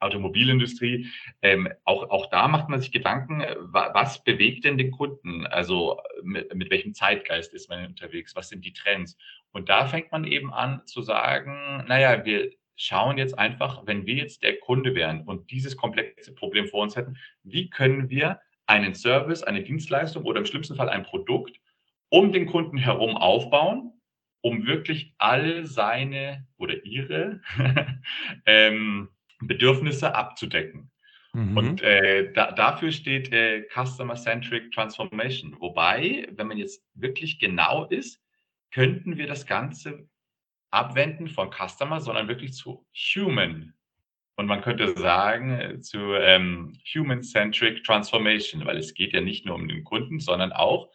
Automobilindustrie. 0.01 1.07
Ähm, 1.43 1.69
auch, 1.85 2.11
auch 2.11 2.27
da 2.31 2.49
macht 2.49 2.69
man 2.69 2.81
sich 2.81 2.93
Gedanken, 2.93 3.41
äh, 3.41 3.57
was 3.59 4.25
bewegt 4.25 4.65
denn 4.65 4.79
den 4.79 4.91
Kunden? 4.91 5.47
Also 5.47 6.01
mit, 6.23 6.55
mit 6.55 6.71
welchem 6.71 6.95
Zeitgeist 6.95 7.55
ist 7.55 7.69
man 7.69 7.87
unterwegs? 7.87 8.35
Was 8.35 8.49
sind 8.49 8.65
die 8.65 8.73
Trends? 8.73 9.17
Und 9.53 9.69
da 9.69 9.87
fängt 9.87 10.11
man 10.13 10.25
eben 10.25 10.53
an 10.53 10.83
zu 10.87 11.03
sagen, 11.03 11.85
naja, 11.87 12.25
wir 12.25 12.51
schauen 12.77 13.19
jetzt 13.19 13.39
einfach, 13.39 13.87
wenn 13.87 14.07
wir 14.07 14.15
jetzt 14.15 14.43
der 14.43 14.59
Kunde 14.59 14.95
wären 14.95 15.23
und 15.23 15.51
dieses 15.51 15.77
komplexe 15.77 16.35
Problem 16.35 16.67
vor 16.67 16.83
uns 16.83 16.97
hätten, 16.97 17.19
wie 17.43 17.69
können 17.69 18.09
wir 18.09 18.41
einen 18.67 18.95
Service, 18.95 19.43
eine 19.43 19.63
Dienstleistung 19.63 20.25
oder 20.25 20.39
im 20.39 20.47
schlimmsten 20.47 20.77
Fall 20.77 20.89
ein 20.89 21.03
Produkt 21.03 21.61
um 22.09 22.33
den 22.33 22.47
Kunden 22.47 22.79
herum 22.79 23.17
aufbauen, 23.17 23.93
um 24.41 24.67
wirklich 24.67 25.15
all 25.19 25.67
seine 25.67 26.47
oder 26.57 26.85
ihre 26.85 27.41
ähm, 28.47 29.11
Bedürfnisse 29.41 30.15
abzudecken. 30.15 30.91
Mhm. 31.33 31.57
Und 31.57 31.83
äh, 31.83 32.33
da, 32.33 32.53
dafür 32.53 32.93
steht 32.93 33.33
äh, 33.33 33.67
Customer-Centric 33.73 34.73
Transformation. 34.73 35.57
Wobei, 35.61 36.29
wenn 36.33 36.49
man 36.49 36.59
jetzt 36.59 36.85
wirklich 36.95 37.39
genau 37.39 37.87
ist, 37.87 38.21
könnten 38.73 39.17
wir 39.17 39.27
das 39.27 39.47
Ganze 39.47 40.09
abwenden 40.71 41.29
von 41.29 41.51
Customer, 41.51 42.01
sondern 42.01 42.29
wirklich 42.29 42.53
zu 42.53 42.87
Human. 43.15 43.75
Und 44.37 44.47
man 44.47 44.63
könnte 44.63 44.97
sagen 44.97 45.53
äh, 45.53 45.81
zu 45.81 46.15
ähm, 46.15 46.73
Human-Centric 46.95 47.85
Transformation, 47.85 48.65
weil 48.65 48.79
es 48.79 48.95
geht 48.95 49.13
ja 49.13 49.21
nicht 49.21 49.45
nur 49.45 49.57
um 49.57 49.69
den 49.69 49.85
Kunden, 49.85 50.19
sondern 50.19 50.53
auch, 50.53 50.91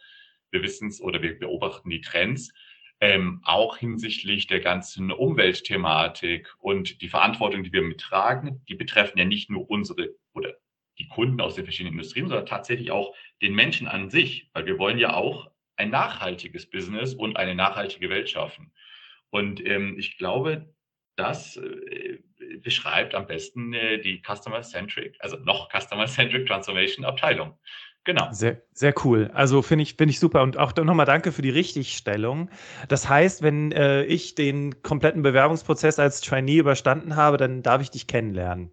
wir 0.50 0.62
wissen 0.62 0.88
es 0.88 1.00
oder 1.00 1.22
wir 1.22 1.38
beobachten 1.38 1.90
die 1.90 2.00
Trends, 2.00 2.52
ähm, 3.00 3.40
auch 3.44 3.76
hinsichtlich 3.76 4.46
der 4.46 4.60
ganzen 4.60 5.12
Umweltthematik 5.12 6.54
und 6.58 7.02
die 7.02 7.08
Verantwortung, 7.08 7.62
die 7.62 7.72
wir 7.72 7.82
mittragen, 7.82 8.64
die 8.68 8.74
betreffen 8.74 9.18
ja 9.18 9.24
nicht 9.24 9.50
nur 9.50 9.68
unsere 9.68 10.14
oder 10.32 10.54
die 10.98 11.08
Kunden 11.08 11.40
aus 11.40 11.54
den 11.54 11.64
verschiedenen 11.64 11.94
Industrien, 11.94 12.28
sondern 12.28 12.46
tatsächlich 12.46 12.90
auch 12.90 13.14
den 13.42 13.54
Menschen 13.54 13.86
an 13.86 14.08
sich, 14.08 14.48
weil 14.54 14.66
wir 14.66 14.78
wollen 14.78 14.98
ja 14.98 15.14
auch 15.14 15.50
ein 15.76 15.90
nachhaltiges 15.90 16.70
Business 16.70 17.14
und 17.14 17.36
eine 17.36 17.54
nachhaltige 17.54 18.08
Welt 18.08 18.30
schaffen. 18.30 18.72
Und 19.28 19.64
ähm, 19.66 19.98
ich 19.98 20.16
glaube, 20.16 20.72
das 21.16 21.56
äh, 21.56 22.18
beschreibt 22.62 23.14
am 23.14 23.26
besten 23.26 23.72
äh, 23.72 23.98
die 23.98 24.22
Customer-Centric, 24.22 25.16
also 25.20 25.36
noch 25.38 25.70
Customer-Centric 25.70 26.46
Transformation 26.46 27.04
Abteilung. 27.04 27.58
Genau. 28.06 28.28
Sehr, 28.30 28.62
sehr 28.72 28.94
cool. 29.04 29.32
Also 29.34 29.62
finde 29.62 29.82
ich, 29.82 29.94
finde 29.94 30.12
ich 30.12 30.20
super. 30.20 30.42
Und 30.42 30.56
auch 30.56 30.74
nochmal 30.76 31.06
danke 31.06 31.32
für 31.32 31.42
die 31.42 31.50
Richtigstellung. 31.50 32.48
Das 32.88 33.08
heißt, 33.08 33.42
wenn 33.42 33.72
äh, 33.72 34.04
ich 34.04 34.36
den 34.36 34.80
kompletten 34.82 35.22
Bewerbungsprozess 35.22 35.98
als 35.98 36.20
Trainee 36.20 36.58
überstanden 36.58 37.16
habe, 37.16 37.36
dann 37.36 37.64
darf 37.64 37.82
ich 37.82 37.90
dich 37.90 38.06
kennenlernen. 38.06 38.70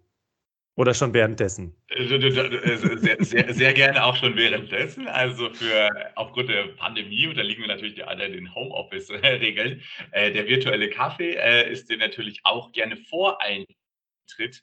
Oder 0.76 0.94
schon 0.94 1.12
währenddessen? 1.14 1.74
Äh, 1.88 2.06
sehr, 2.06 3.16
sehr, 3.24 3.54
sehr, 3.54 3.72
gerne 3.74 4.04
auch 4.04 4.14
schon 4.14 4.36
währenddessen. 4.36 5.08
Also 5.08 5.50
für 5.52 5.90
aufgrund 6.14 6.48
der 6.48 6.68
Pandemie 6.68 7.26
unterliegen 7.26 7.62
wir 7.62 7.68
natürlich 7.68 8.06
alle 8.06 8.30
den 8.30 8.54
Homeoffice-Regeln. 8.54 9.82
Äh, 10.12 10.30
der 10.30 10.46
virtuelle 10.46 10.90
Kaffee 10.90 11.34
äh, 11.34 11.72
ist 11.72 11.90
dir 11.90 11.98
natürlich 11.98 12.40
auch 12.44 12.70
gerne 12.70 12.96
vor 12.96 13.38
Eintritt 13.40 14.62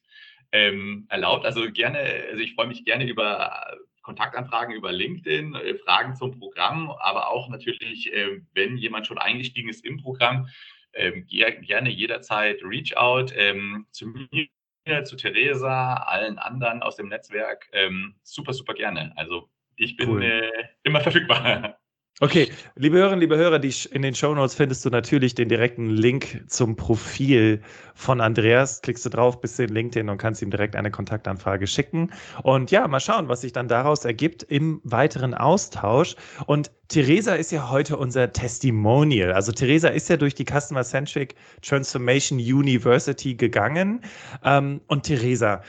ähm, 0.53 1.07
erlaubt. 1.09 1.45
Also 1.45 1.69
gerne, 1.71 1.99
also 2.29 2.41
ich 2.41 2.55
freue 2.55 2.67
mich 2.67 2.85
gerne 2.85 3.05
über 3.05 3.77
Kontaktanfragen 4.01 4.73
über 4.73 4.91
LinkedIn, 4.91 5.55
äh, 5.55 5.75
Fragen 5.75 6.15
zum 6.15 6.37
Programm, 6.37 6.91
aber 6.91 7.29
auch 7.29 7.49
natürlich, 7.49 8.11
äh, 8.13 8.41
wenn 8.53 8.77
jemand 8.77 9.07
schon 9.07 9.17
eingestiegen 9.17 9.69
ist 9.69 9.85
im 9.85 9.97
Programm, 9.97 10.47
ähm, 10.93 11.25
gerne 11.27 11.89
jederzeit 11.89 12.61
Reach 12.63 12.97
out 12.97 13.33
ähm, 13.35 13.87
zu 13.91 14.07
mir, 14.07 15.03
zu 15.03 15.15
Theresa, 15.15 15.93
allen 15.95 16.37
anderen 16.37 16.81
aus 16.81 16.95
dem 16.95 17.07
Netzwerk. 17.07 17.69
Ähm, 17.71 18.15
super, 18.23 18.53
super 18.53 18.73
gerne. 18.73 19.13
Also 19.15 19.49
ich 19.75 19.95
bin 19.95 20.09
cool. 20.09 20.23
Äh, 20.23 20.49
immer 20.83 21.01
verfügbar. 21.01 21.77
Okay, 22.23 22.51
liebe 22.75 22.99
Hörerinnen, 22.99 23.19
liebe 23.19 23.35
Hörer, 23.35 23.57
die, 23.57 23.73
in 23.89 24.03
den 24.03 24.13
Show 24.13 24.35
Notes 24.35 24.53
findest 24.53 24.85
du 24.85 24.91
natürlich 24.91 25.33
den 25.33 25.49
direkten 25.49 25.89
Link 25.89 26.43
zum 26.45 26.75
Profil 26.75 27.63
von 27.95 28.21
Andreas. 28.21 28.83
Klickst 28.83 29.03
du 29.07 29.09
drauf, 29.09 29.41
bist 29.41 29.57
du 29.57 29.63
in 29.63 29.69
LinkedIn 29.69 30.07
und 30.07 30.19
kannst 30.19 30.43
ihm 30.43 30.51
direkt 30.51 30.75
eine 30.75 30.91
Kontaktanfrage 30.91 31.65
schicken. 31.65 32.11
Und 32.43 32.69
ja, 32.69 32.87
mal 32.87 32.99
schauen, 32.99 33.27
was 33.27 33.41
sich 33.41 33.53
dann 33.53 33.67
daraus 33.67 34.05
ergibt 34.05 34.43
im 34.43 34.81
weiteren 34.83 35.33
Austausch. 35.33 36.15
Und 36.45 36.69
Theresa 36.89 37.33
ist 37.33 37.51
ja 37.51 37.71
heute 37.71 37.97
unser 37.97 38.31
Testimonial. 38.31 39.33
Also 39.33 39.51
Theresa 39.51 39.87
ist 39.87 40.07
ja 40.07 40.15
durch 40.15 40.35
die 40.35 40.45
Customer 40.45 40.83
Centric 40.83 41.33
Transformation 41.63 42.37
University 42.37 43.33
gegangen. 43.33 44.01
Ähm, 44.43 44.81
und 44.85 45.07
Theresa, 45.07 45.63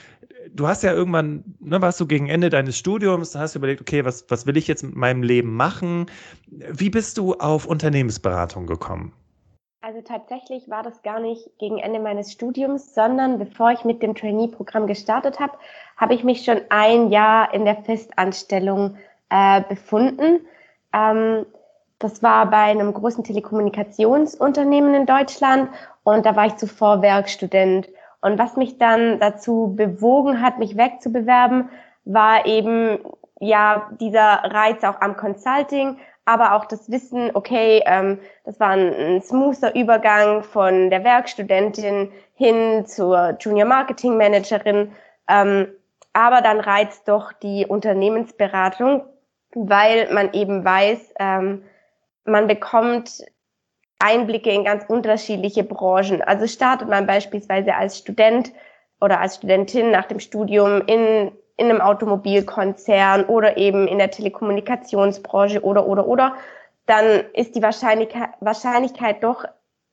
du 0.54 0.66
hast 0.66 0.82
ja 0.82 0.92
irgendwann, 0.92 1.44
ne, 1.60 1.80
warst 1.80 2.00
du 2.00 2.06
gegen 2.06 2.28
Ende 2.28 2.50
deines 2.50 2.78
Studiums, 2.78 3.34
hast 3.34 3.54
du 3.54 3.58
überlegt, 3.58 3.80
okay, 3.80 4.04
was, 4.04 4.26
was 4.28 4.46
will 4.46 4.56
ich 4.56 4.68
jetzt 4.68 4.82
mit 4.82 4.96
meinem 4.96 5.22
Leben 5.22 5.54
machen? 5.56 6.06
Wie 6.46 6.90
bist 6.90 7.18
du 7.18 7.34
auf 7.34 7.66
Unternehmensberatung 7.66 8.66
gekommen? 8.66 9.12
Also 9.80 10.00
tatsächlich 10.00 10.70
war 10.70 10.84
das 10.84 11.02
gar 11.02 11.18
nicht 11.18 11.58
gegen 11.58 11.78
Ende 11.78 11.98
meines 11.98 12.30
Studiums, 12.30 12.94
sondern 12.94 13.38
bevor 13.38 13.72
ich 13.72 13.84
mit 13.84 14.00
dem 14.00 14.14
Trainee-Programm 14.14 14.86
gestartet 14.86 15.40
habe, 15.40 15.58
habe 15.96 16.14
ich 16.14 16.22
mich 16.22 16.44
schon 16.44 16.60
ein 16.68 17.10
Jahr 17.10 17.52
in 17.52 17.64
der 17.64 17.82
Festanstellung 17.82 18.96
äh, 19.28 19.60
befunden. 19.68 20.46
Ähm, 20.92 21.46
das 21.98 22.22
war 22.22 22.48
bei 22.48 22.58
einem 22.58 22.92
großen 22.94 23.24
Telekommunikationsunternehmen 23.24 24.94
in 24.94 25.06
Deutschland 25.06 25.70
und 26.04 26.26
da 26.26 26.36
war 26.36 26.46
ich 26.46 26.56
zuvor 26.56 27.02
Werkstudent. 27.02 27.88
Und 28.22 28.38
was 28.38 28.56
mich 28.56 28.78
dann 28.78 29.20
dazu 29.20 29.74
bewogen 29.76 30.40
hat, 30.40 30.58
mich 30.58 30.76
wegzubewerben, 30.76 31.68
war 32.04 32.46
eben 32.46 32.98
ja 33.40 33.90
dieser 34.00 34.44
Reiz 34.44 34.82
auch 34.84 35.00
am 35.00 35.16
Consulting, 35.16 35.98
aber 36.24 36.54
auch 36.54 36.64
das 36.64 36.90
Wissen, 36.90 37.30
okay, 37.34 37.82
ähm, 37.84 38.20
das 38.44 38.60
war 38.60 38.70
ein, 38.70 38.94
ein 38.94 39.22
smoother 39.22 39.74
Übergang 39.74 40.44
von 40.44 40.88
der 40.88 41.02
Werkstudentin 41.02 42.12
hin 42.34 42.86
zur 42.86 43.36
Junior 43.40 43.66
Marketing 43.66 44.16
Managerin. 44.16 44.92
Ähm, 45.28 45.68
aber 46.12 46.42
dann 46.42 46.60
reizt 46.60 47.08
doch 47.08 47.32
die 47.32 47.66
Unternehmensberatung, 47.66 49.02
weil 49.54 50.12
man 50.12 50.32
eben 50.32 50.64
weiß, 50.64 51.14
ähm, 51.18 51.64
man 52.24 52.46
bekommt 52.46 53.24
Einblicke 54.02 54.50
in 54.50 54.64
ganz 54.64 54.84
unterschiedliche 54.88 55.64
Branchen. 55.64 56.22
Also 56.22 56.46
startet 56.46 56.88
man 56.88 57.06
beispielsweise 57.06 57.74
als 57.74 57.98
Student 57.98 58.52
oder 59.00 59.20
als 59.20 59.36
Studentin 59.36 59.90
nach 59.90 60.06
dem 60.06 60.20
Studium 60.20 60.82
in, 60.86 61.32
in 61.56 61.70
einem 61.70 61.80
Automobilkonzern 61.80 63.24
oder 63.26 63.56
eben 63.56 63.86
in 63.86 63.98
der 63.98 64.10
Telekommunikationsbranche 64.10 65.62
oder, 65.62 65.86
oder, 65.86 66.06
oder, 66.06 66.34
dann 66.86 67.24
ist 67.32 67.54
die 67.54 67.62
Wahrscheinlichkeit, 67.62 68.30
Wahrscheinlichkeit 68.40 69.22
doch 69.22 69.44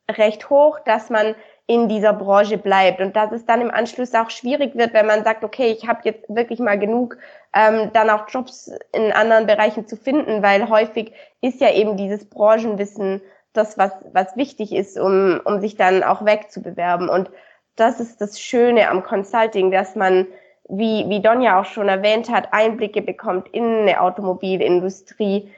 recht 0.10 0.50
hoch, 0.50 0.80
dass 0.86 1.10
man 1.10 1.36
in 1.68 1.88
dieser 1.88 2.14
Branche 2.14 2.58
bleibt 2.58 3.00
und 3.00 3.16
dass 3.16 3.32
es 3.32 3.46
dann 3.46 3.62
im 3.62 3.70
Anschluss 3.70 4.16
auch 4.16 4.32
schwierig 4.32 4.76
wird, 4.76 4.94
wenn 4.94 5.06
man 5.06 5.24
sagt, 5.24 5.44
okay, 5.44 5.68
ich 5.68 5.88
habe 5.88 6.00
jetzt 6.04 6.28
wirklich 6.28 6.60
mal 6.60 6.80
genug, 6.80 7.18
ähm, 7.54 7.92
dann 7.94 8.10
auch 8.10 8.28
Jobs 8.28 8.72
in 8.92 9.12
anderen 9.12 9.46
Bereichen 9.46 9.86
zu 9.88 9.96
finden, 9.96 10.42
weil 10.42 10.68
häufig 10.68 11.14
ist 11.42 11.62
ja 11.62 11.72
eben 11.72 11.96
dieses 11.96 12.28
Branchenwissen 12.28 13.22
das, 13.54 13.78
was, 13.78 13.92
was 14.14 14.36
wichtig 14.36 14.74
ist, 14.74 15.00
um, 15.00 15.42
um 15.44 15.60
sich 15.60 15.76
dann 15.76 16.04
auch 16.04 16.26
wegzubewerben. 16.26 17.10
Und 17.10 17.32
das 17.76 18.00
ist 18.00 18.22
das 18.22 18.40
Schöne 18.40 18.90
am 18.90 19.04
Consulting, 19.04 19.72
dass 19.72 19.96
man, 19.96 20.28
wie, 20.68 21.10
wie 21.10 21.22
Donja 21.22 21.60
auch 21.60 21.66
schon 21.66 21.90
erwähnt 21.90 22.30
hat, 22.30 22.54
Einblicke 22.54 23.02
bekommt 23.02 23.48
in 23.50 23.64
eine 23.64 24.02
Automobilindustrie, 24.02 25.50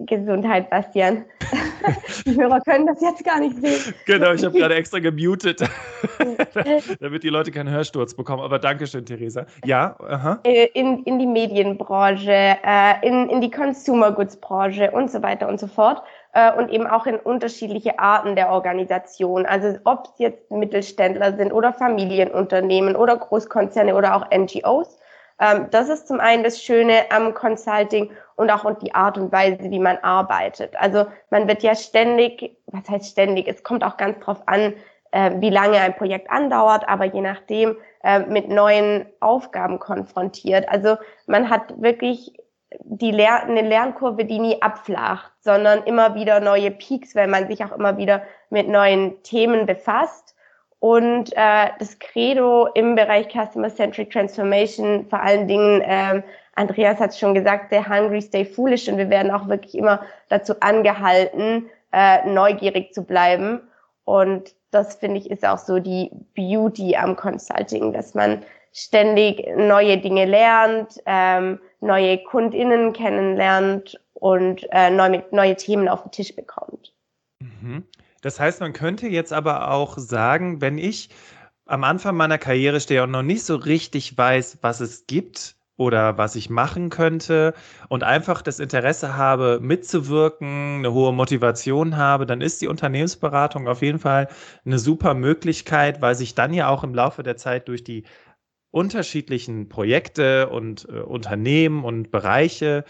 Gesundheit, 0.00 0.70
Bastian. 0.70 1.24
die 2.26 2.36
Hörer 2.36 2.60
können 2.60 2.86
das 2.86 3.00
jetzt 3.00 3.24
gar 3.24 3.40
nicht 3.40 3.56
sehen. 3.60 3.94
Genau, 4.04 4.32
ich 4.32 4.44
habe 4.44 4.58
gerade 4.58 4.74
extra 4.74 4.98
gemutet, 4.98 5.60
damit 7.00 7.22
die 7.22 7.28
Leute 7.28 7.50
keinen 7.50 7.70
Hörsturz 7.70 8.14
bekommen. 8.14 8.42
Aber 8.42 8.58
danke 8.58 8.86
schön, 8.86 9.06
Theresa. 9.06 9.46
Ja, 9.64 9.96
aha. 10.00 10.40
Äh, 10.44 10.66
in, 10.74 11.02
in 11.04 11.18
die 11.18 11.26
Medienbranche, 11.26 12.30
äh, 12.32 13.06
in, 13.06 13.28
in 13.28 13.40
die 13.40 13.50
Consumer 13.50 14.12
Goods 14.12 14.36
Branche 14.36 14.90
und 14.90 15.10
so 15.10 15.22
weiter 15.22 15.48
und 15.48 15.60
so 15.60 15.66
fort. 15.66 16.02
Äh, 16.32 16.52
und 16.52 16.70
eben 16.70 16.86
auch 16.86 17.06
in 17.06 17.16
unterschiedliche 17.16 17.98
Arten 17.98 18.36
der 18.36 18.50
Organisation. 18.50 19.46
Also 19.46 19.78
ob 19.84 20.04
es 20.04 20.18
jetzt 20.18 20.50
Mittelständler 20.50 21.36
sind 21.36 21.52
oder 21.52 21.72
Familienunternehmen 21.72 22.96
oder 22.96 23.16
Großkonzerne 23.16 23.94
oder 23.94 24.14
auch 24.14 24.26
NGOs. 24.30 24.98
Ähm, 25.40 25.66
das 25.70 25.88
ist 25.88 26.08
zum 26.08 26.20
einen 26.20 26.44
das 26.44 26.62
Schöne 26.62 27.10
am 27.10 27.34
Consulting 27.34 28.10
und 28.36 28.50
auch 28.50 28.70
die 28.78 28.94
Art 28.94 29.18
und 29.18 29.32
Weise, 29.32 29.70
wie 29.70 29.78
man 29.78 29.98
arbeitet. 29.98 30.76
Also 30.76 31.06
man 31.30 31.48
wird 31.48 31.62
ja 31.62 31.74
ständig, 31.74 32.56
was 32.66 32.88
heißt 32.88 33.10
ständig, 33.10 33.48
es 33.48 33.62
kommt 33.62 33.82
auch 33.82 33.96
ganz 33.96 34.20
drauf 34.20 34.42
an, 34.46 34.74
äh, 35.10 35.32
wie 35.40 35.50
lange 35.50 35.78
ein 35.80 35.96
Projekt 35.96 36.30
andauert, 36.30 36.88
aber 36.88 37.06
je 37.06 37.22
nachdem 37.22 37.76
äh, 38.04 38.20
mit 38.20 38.48
neuen 38.48 39.06
Aufgaben 39.20 39.78
konfrontiert. 39.78 40.68
Also 40.68 40.96
man 41.26 41.50
hat 41.50 41.80
wirklich 41.80 42.32
die 42.80 43.10
Ler 43.10 43.42
eine 43.42 43.62
Lernkurve, 43.62 44.24
die 44.24 44.38
nie 44.38 44.60
abflacht, 44.60 45.32
sondern 45.40 45.82
immer 45.84 46.14
wieder 46.14 46.40
neue 46.40 46.70
Peaks, 46.70 47.14
weil 47.14 47.28
man 47.28 47.48
sich 47.48 47.64
auch 47.64 47.72
immer 47.72 47.96
wieder 47.96 48.22
mit 48.50 48.68
neuen 48.68 49.22
Themen 49.22 49.66
befasst. 49.66 50.35
Und 50.78 51.32
äh, 51.34 51.70
das 51.78 51.98
Credo 51.98 52.68
im 52.74 52.94
Bereich 52.94 53.28
Customer 53.28 53.68
Centric 53.68 54.10
Transformation, 54.10 55.06
vor 55.08 55.22
allen 55.22 55.48
Dingen, 55.48 55.80
äh, 55.80 56.22
Andreas 56.54 57.00
hat 57.00 57.10
es 57.10 57.18
schon 57.18 57.34
gesagt, 57.34 57.66
stay 57.66 57.82
hungry, 57.82 58.20
stay 58.20 58.44
foolish. 58.44 58.88
Und 58.88 58.98
wir 58.98 59.10
werden 59.10 59.30
auch 59.30 59.48
wirklich 59.48 59.76
immer 59.76 60.00
dazu 60.28 60.54
angehalten, 60.60 61.70
äh, 61.92 62.26
neugierig 62.28 62.92
zu 62.92 63.02
bleiben. 63.02 63.60
Und 64.04 64.54
das 64.70 64.96
finde 64.96 65.18
ich 65.18 65.30
ist 65.30 65.46
auch 65.46 65.58
so 65.58 65.78
die 65.78 66.10
Beauty 66.34 66.96
am 66.96 67.16
Consulting, 67.16 67.92
dass 67.92 68.14
man 68.14 68.42
ständig 68.72 69.46
neue 69.56 69.98
Dinge 69.98 70.26
lernt, 70.26 71.00
ähm, 71.06 71.58
neue 71.80 72.18
KundInnen 72.18 72.92
kennenlernt 72.92 73.98
und 74.12 74.66
äh, 74.70 74.90
neue, 74.90 75.24
neue 75.30 75.56
Themen 75.56 75.88
auf 75.88 76.02
den 76.02 76.10
Tisch 76.10 76.36
bekommt. 76.36 76.92
Mhm. 77.40 77.86
Das 78.26 78.40
heißt, 78.40 78.58
man 78.60 78.72
könnte 78.72 79.06
jetzt 79.06 79.32
aber 79.32 79.70
auch 79.70 79.98
sagen, 79.98 80.60
wenn 80.60 80.78
ich 80.78 81.10
am 81.64 81.84
Anfang 81.84 82.16
meiner 82.16 82.38
Karriere 82.38 82.80
stehe 82.80 83.04
und 83.04 83.12
noch 83.12 83.22
nicht 83.22 83.44
so 83.44 83.54
richtig 83.54 84.18
weiß, 84.18 84.58
was 84.62 84.80
es 84.80 85.06
gibt 85.06 85.54
oder 85.76 86.18
was 86.18 86.34
ich 86.34 86.50
machen 86.50 86.90
könnte 86.90 87.54
und 87.88 88.02
einfach 88.02 88.42
das 88.42 88.58
Interesse 88.58 89.16
habe, 89.16 89.60
mitzuwirken, 89.62 90.78
eine 90.78 90.92
hohe 90.92 91.12
Motivation 91.12 91.96
habe, 91.96 92.26
dann 92.26 92.40
ist 92.40 92.60
die 92.60 92.66
Unternehmensberatung 92.66 93.68
auf 93.68 93.80
jeden 93.80 94.00
Fall 94.00 94.26
eine 94.64 94.80
super 94.80 95.14
Möglichkeit, 95.14 96.02
weil 96.02 96.16
sich 96.16 96.34
dann 96.34 96.52
ja 96.52 96.68
auch 96.68 96.82
im 96.82 96.96
Laufe 96.96 97.22
der 97.22 97.36
Zeit 97.36 97.68
durch 97.68 97.84
die 97.84 98.02
unterschiedlichen 98.72 99.68
Projekte 99.68 100.48
und 100.48 100.88
äh, 100.88 100.98
Unternehmen 100.98 101.84
und 101.84 102.10
Bereiche 102.10 102.84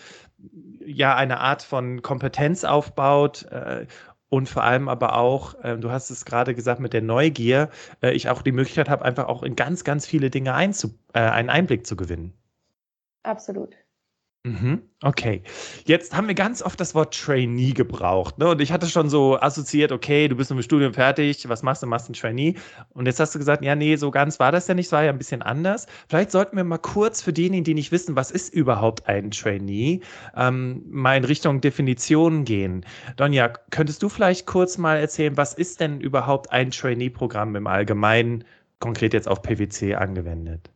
ja 0.82 1.14
eine 1.14 1.40
Art 1.40 1.62
von 1.62 2.00
Kompetenz 2.00 2.64
aufbaut 2.64 3.44
äh, 3.50 3.86
und 4.28 4.48
vor 4.48 4.64
allem 4.64 4.88
aber 4.88 5.16
auch, 5.16 5.54
äh, 5.62 5.76
du 5.78 5.90
hast 5.90 6.10
es 6.10 6.24
gerade 6.24 6.54
gesagt 6.54 6.80
mit 6.80 6.92
der 6.92 7.02
Neugier, 7.02 7.70
äh, 8.02 8.12
ich 8.12 8.28
auch 8.28 8.42
die 8.42 8.52
Möglichkeit 8.52 8.88
habe, 8.88 9.04
einfach 9.04 9.26
auch 9.28 9.42
in 9.42 9.56
ganz, 9.56 9.84
ganz 9.84 10.06
viele 10.06 10.30
Dinge 10.30 10.54
einzu, 10.54 10.98
äh, 11.14 11.20
einen 11.20 11.50
Einblick 11.50 11.86
zu 11.86 11.96
gewinnen. 11.96 12.32
Absolut. 13.22 13.76
Mhm, 14.46 14.82
okay. 15.02 15.42
Jetzt 15.86 16.16
haben 16.16 16.28
wir 16.28 16.36
ganz 16.36 16.62
oft 16.62 16.78
das 16.78 16.94
Wort 16.94 17.12
Trainee 17.20 17.72
gebraucht. 17.72 18.38
Ne? 18.38 18.46
Und 18.50 18.60
ich 18.60 18.70
hatte 18.70 18.86
schon 18.86 19.08
so 19.08 19.36
assoziiert, 19.40 19.90
okay, 19.90 20.28
du 20.28 20.36
bist 20.36 20.50
mit 20.50 20.60
dem 20.60 20.62
Studium 20.62 20.94
fertig, 20.94 21.48
was 21.48 21.64
machst 21.64 21.82
du? 21.82 21.88
Machst 21.88 22.06
du 22.06 22.12
ein 22.12 22.14
Trainee? 22.14 22.54
Und 22.90 23.06
jetzt 23.06 23.18
hast 23.18 23.34
du 23.34 23.40
gesagt, 23.40 23.64
ja, 23.64 23.74
nee, 23.74 23.96
so 23.96 24.12
ganz 24.12 24.38
war 24.38 24.52
das 24.52 24.68
ja 24.68 24.74
nicht, 24.74 24.86
es 24.86 24.92
war 24.92 25.02
ja 25.02 25.10
ein 25.10 25.18
bisschen 25.18 25.42
anders. 25.42 25.86
Vielleicht 26.08 26.30
sollten 26.30 26.56
wir 26.56 26.62
mal 26.62 26.78
kurz 26.78 27.22
für 27.22 27.32
diejenigen, 27.32 27.64
die 27.64 27.74
nicht 27.74 27.90
wissen, 27.90 28.14
was 28.14 28.30
ist 28.30 28.54
überhaupt 28.54 29.08
ein 29.08 29.32
Trainee, 29.32 30.00
ähm, 30.36 30.84
mal 30.86 31.16
in 31.16 31.24
Richtung 31.24 31.60
Definition 31.60 32.44
gehen. 32.44 32.86
Donja, 33.16 33.48
könntest 33.70 34.00
du 34.04 34.08
vielleicht 34.08 34.46
kurz 34.46 34.78
mal 34.78 34.98
erzählen, 34.98 35.36
was 35.36 35.54
ist 35.54 35.80
denn 35.80 36.00
überhaupt 36.00 36.52
ein 36.52 36.70
Trainee-Programm 36.70 37.56
im 37.56 37.66
Allgemeinen, 37.66 38.44
konkret 38.78 39.12
jetzt 39.12 39.26
auf 39.26 39.42
PwC 39.42 39.96
angewendet? 39.96 40.70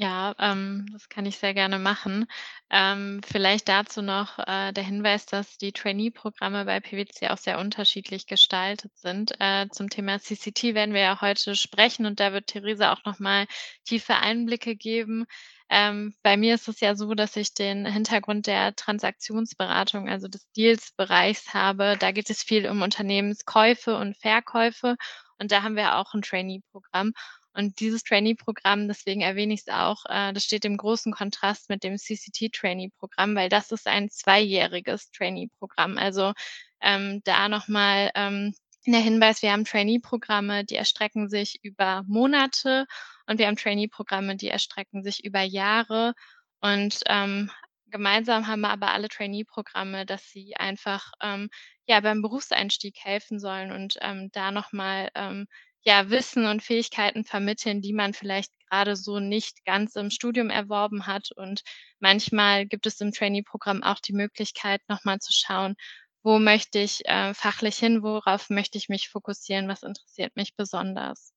Ja, 0.00 0.32
ähm, 0.38 0.86
das 0.92 1.08
kann 1.08 1.26
ich 1.26 1.38
sehr 1.38 1.54
gerne 1.54 1.80
machen. 1.80 2.26
Ähm, 2.70 3.20
vielleicht 3.26 3.68
dazu 3.68 4.00
noch 4.00 4.38
äh, 4.38 4.72
der 4.72 4.84
Hinweis, 4.84 5.26
dass 5.26 5.58
die 5.58 5.72
Trainee-Programme 5.72 6.64
bei 6.66 6.78
PwC 6.78 7.30
auch 7.30 7.36
sehr 7.36 7.58
unterschiedlich 7.58 8.28
gestaltet 8.28 8.96
sind. 8.96 9.32
Äh, 9.40 9.66
zum 9.72 9.90
Thema 9.90 10.20
CCT 10.20 10.74
werden 10.76 10.94
wir 10.94 11.00
ja 11.00 11.20
heute 11.20 11.56
sprechen 11.56 12.06
und 12.06 12.20
da 12.20 12.32
wird 12.32 12.46
Theresa 12.46 12.92
auch 12.92 13.04
nochmal 13.04 13.46
tiefe 13.84 14.14
Einblicke 14.14 14.76
geben. 14.76 15.26
Ähm, 15.68 16.14
bei 16.22 16.36
mir 16.36 16.54
ist 16.54 16.68
es 16.68 16.78
ja 16.78 16.94
so, 16.94 17.14
dass 17.14 17.34
ich 17.34 17.54
den 17.54 17.84
Hintergrund 17.84 18.46
der 18.46 18.76
Transaktionsberatung, 18.76 20.08
also 20.08 20.28
des 20.28 20.48
Deals-Bereichs 20.52 21.54
habe. 21.54 21.96
Da 21.98 22.12
geht 22.12 22.30
es 22.30 22.44
viel 22.44 22.68
um 22.68 22.82
Unternehmenskäufe 22.82 23.96
und 23.96 24.16
Verkäufe. 24.16 24.94
Und 25.40 25.50
da 25.52 25.62
haben 25.64 25.74
wir 25.76 25.96
auch 25.96 26.14
ein 26.14 26.22
Trainee-Programm. 26.22 27.12
Und 27.58 27.80
dieses 27.80 28.04
Trainee-Programm, 28.04 28.86
deswegen 28.86 29.20
erwähne 29.20 29.52
ich 29.52 29.62
es 29.66 29.74
auch, 29.74 30.04
äh, 30.08 30.32
das 30.32 30.44
steht 30.44 30.64
im 30.64 30.76
großen 30.76 31.12
Kontrast 31.12 31.68
mit 31.68 31.82
dem 31.82 31.96
CCT-Trainee-Programm, 31.96 33.34
weil 33.34 33.48
das 33.48 33.72
ist 33.72 33.88
ein 33.88 34.10
zweijähriges 34.10 35.10
Trainee-Programm. 35.10 35.98
Also 35.98 36.34
ähm, 36.80 37.20
da 37.24 37.48
nochmal 37.48 38.12
ähm, 38.14 38.54
der 38.86 39.00
Hinweis, 39.00 39.42
wir 39.42 39.50
haben 39.50 39.64
Trainee-Programme, 39.64 40.64
die 40.66 40.76
erstrecken 40.76 41.28
sich 41.28 41.58
über 41.64 42.04
Monate 42.06 42.86
und 43.26 43.40
wir 43.40 43.48
haben 43.48 43.56
Trainee-Programme, 43.56 44.36
die 44.36 44.50
erstrecken 44.50 45.02
sich 45.02 45.24
über 45.24 45.42
Jahre. 45.42 46.14
Und 46.60 47.00
ähm, 47.06 47.50
gemeinsam 47.86 48.46
haben 48.46 48.60
wir 48.60 48.70
aber 48.70 48.92
alle 48.92 49.08
Trainee-Programme, 49.08 50.06
dass 50.06 50.30
sie 50.30 50.54
einfach 50.54 51.10
ähm, 51.20 51.50
ja 51.88 51.98
beim 51.98 52.22
Berufseinstieg 52.22 52.98
helfen 53.02 53.40
sollen 53.40 53.72
und 53.72 53.98
ähm, 54.00 54.30
da 54.30 54.52
nochmal 54.52 55.10
ähm, 55.16 55.48
ja, 55.82 56.10
Wissen 56.10 56.46
und 56.46 56.62
Fähigkeiten 56.62 57.24
vermitteln, 57.24 57.80
die 57.80 57.92
man 57.92 58.14
vielleicht 58.14 58.52
gerade 58.68 58.96
so 58.96 59.20
nicht 59.20 59.64
ganz 59.64 59.96
im 59.96 60.10
Studium 60.10 60.50
erworben 60.50 61.06
hat. 61.06 61.30
Und 61.34 61.62
manchmal 62.00 62.66
gibt 62.66 62.86
es 62.86 63.00
im 63.00 63.12
Trainee-Programm 63.12 63.82
auch 63.82 64.00
die 64.00 64.12
Möglichkeit, 64.12 64.82
nochmal 64.88 65.18
zu 65.18 65.32
schauen, 65.32 65.74
wo 66.22 66.38
möchte 66.38 66.78
ich 66.78 67.06
äh, 67.06 67.32
fachlich 67.32 67.76
hin, 67.76 68.02
worauf 68.02 68.50
möchte 68.50 68.76
ich 68.76 68.88
mich 68.88 69.08
fokussieren, 69.08 69.68
was 69.68 69.82
interessiert 69.82 70.36
mich 70.36 70.56
besonders. 70.56 71.32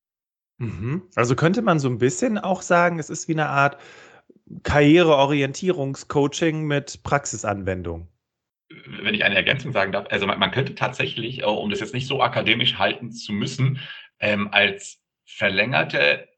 Mhm. 0.57 1.03
Also 1.15 1.35
könnte 1.35 1.61
man 1.61 1.79
so 1.79 1.87
ein 1.87 1.99
bisschen 1.99 2.37
auch 2.37 2.61
sagen, 2.61 2.99
es 2.99 3.09
ist 3.09 3.27
wie 3.27 3.33
eine 3.33 3.49
Art 3.49 3.79
Karriereorientierungscoaching 4.63 6.65
mit 6.65 7.03
Praxisanwendung 7.03 8.11
wenn 8.85 9.13
ich 9.13 9.23
eine 9.23 9.35
Ergänzung 9.35 9.71
sagen 9.71 9.91
darf, 9.91 10.07
also 10.09 10.27
man, 10.27 10.39
man 10.39 10.51
könnte 10.51 10.75
tatsächlich, 10.75 11.41
äh, 11.41 11.45
um 11.45 11.69
das 11.69 11.79
jetzt 11.79 11.93
nicht 11.93 12.07
so 12.07 12.21
akademisch 12.21 12.77
halten 12.77 13.11
zu 13.11 13.33
müssen, 13.33 13.79
ähm, 14.21 14.49
als 14.51 15.01
verlängerte 15.25 16.29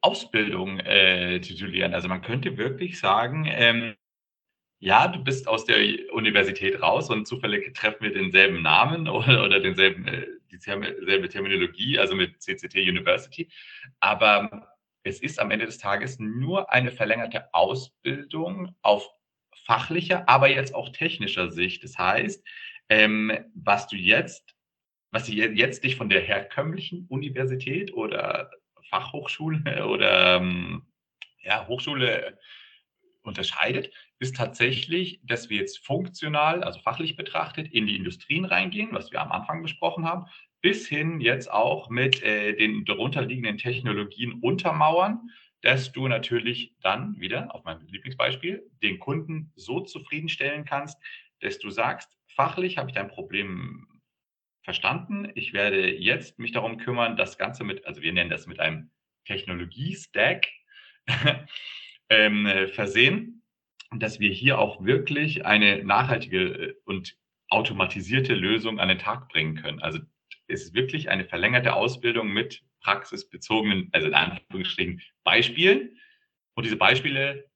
Ausbildung 0.00 0.78
äh, 0.80 1.40
titulieren. 1.40 1.94
Also 1.94 2.08
man 2.08 2.22
könnte 2.22 2.56
wirklich 2.56 3.00
sagen, 3.00 3.46
ähm, 3.48 3.96
ja, 4.78 5.08
du 5.08 5.22
bist 5.22 5.48
aus 5.48 5.64
der 5.64 5.78
Universität 6.12 6.80
raus 6.82 7.08
und 7.10 7.26
zufällig 7.26 7.72
treffen 7.74 8.02
wir 8.02 8.12
denselben 8.12 8.62
Namen 8.62 9.08
oder, 9.08 9.44
oder 9.44 9.60
denselben, 9.60 10.06
äh, 10.06 10.26
dieselbe 10.50 11.28
Terminologie, 11.28 11.98
also 11.98 12.14
mit 12.14 12.40
CCT 12.42 12.76
University. 12.76 13.50
Aber 14.00 14.68
es 15.02 15.20
ist 15.20 15.40
am 15.40 15.50
Ende 15.50 15.66
des 15.66 15.78
Tages 15.78 16.18
nur 16.18 16.70
eine 16.72 16.92
verlängerte 16.92 17.52
Ausbildung 17.54 18.76
auf 18.82 19.08
fachlicher, 19.64 20.28
aber 20.28 20.48
jetzt 20.48 20.74
auch 20.74 20.90
technischer 20.90 21.50
Sicht. 21.50 21.82
Das 21.84 21.98
heißt, 21.98 22.44
ähm, 22.88 23.32
was 23.54 23.88
du 23.88 23.96
jetzt 23.96 24.51
was 25.12 25.28
jetzt 25.28 25.84
dich 25.84 25.96
von 25.96 26.08
der 26.08 26.20
herkömmlichen 26.20 27.06
Universität 27.08 27.92
oder 27.92 28.50
Fachhochschule 28.88 29.86
oder 29.86 30.36
ähm, 30.36 30.86
ja, 31.42 31.66
Hochschule 31.68 32.38
unterscheidet, 33.22 33.92
ist 34.18 34.36
tatsächlich, 34.36 35.20
dass 35.22 35.48
wir 35.48 35.58
jetzt 35.58 35.84
funktional, 35.84 36.64
also 36.64 36.80
fachlich 36.80 37.14
betrachtet, 37.16 37.72
in 37.72 37.86
die 37.86 37.96
Industrien 37.96 38.44
reingehen, 38.44 38.88
was 38.92 39.12
wir 39.12 39.20
am 39.20 39.30
Anfang 39.30 39.62
besprochen 39.62 40.04
haben, 40.04 40.26
bis 40.60 40.88
hin 40.88 41.20
jetzt 41.20 41.50
auch 41.50 41.90
mit 41.90 42.22
äh, 42.22 42.54
den 42.54 42.84
darunterliegenden 42.84 43.58
Technologien 43.58 44.40
untermauern, 44.40 45.30
dass 45.60 45.92
du 45.92 46.08
natürlich 46.08 46.74
dann 46.80 47.20
wieder, 47.20 47.54
auf 47.54 47.64
mein 47.64 47.86
Lieblingsbeispiel, 47.86 48.68
den 48.82 48.98
Kunden 48.98 49.52
so 49.54 49.80
zufriedenstellen 49.80 50.64
kannst, 50.64 50.98
dass 51.40 51.58
du 51.58 51.70
sagst, 51.70 52.16
fachlich 52.26 52.78
habe 52.78 52.90
ich 52.90 52.94
dein 52.94 53.08
Problem 53.08 53.86
verstanden. 54.62 55.30
Ich 55.34 55.52
werde 55.52 55.90
jetzt 55.90 56.38
mich 56.38 56.52
darum 56.52 56.78
kümmern, 56.78 57.16
das 57.16 57.38
Ganze 57.38 57.64
mit, 57.64 57.86
also 57.86 58.02
wir 58.02 58.12
nennen 58.12 58.30
das 58.30 58.46
mit 58.46 58.60
einem 58.60 58.90
Technologie-Stack 59.26 60.46
ähm, 62.08 62.48
versehen, 62.72 63.42
dass 63.90 64.20
wir 64.20 64.30
hier 64.30 64.58
auch 64.58 64.84
wirklich 64.84 65.44
eine 65.44 65.84
nachhaltige 65.84 66.76
und 66.84 67.16
automatisierte 67.48 68.34
Lösung 68.34 68.80
an 68.80 68.88
den 68.88 68.98
Tag 68.98 69.28
bringen 69.28 69.56
können. 69.56 69.82
Also 69.82 69.98
es 70.46 70.64
ist 70.64 70.74
wirklich 70.74 71.10
eine 71.10 71.24
verlängerte 71.24 71.74
Ausbildung 71.74 72.32
mit 72.32 72.62
praxisbezogenen, 72.80 73.88
also 73.92 74.08
in 74.08 74.14
Anführungsstrichen 74.14 75.02
Beispielen. 75.24 75.98
Und 76.54 76.64
diese 76.64 76.76
Beispiele 76.76 77.50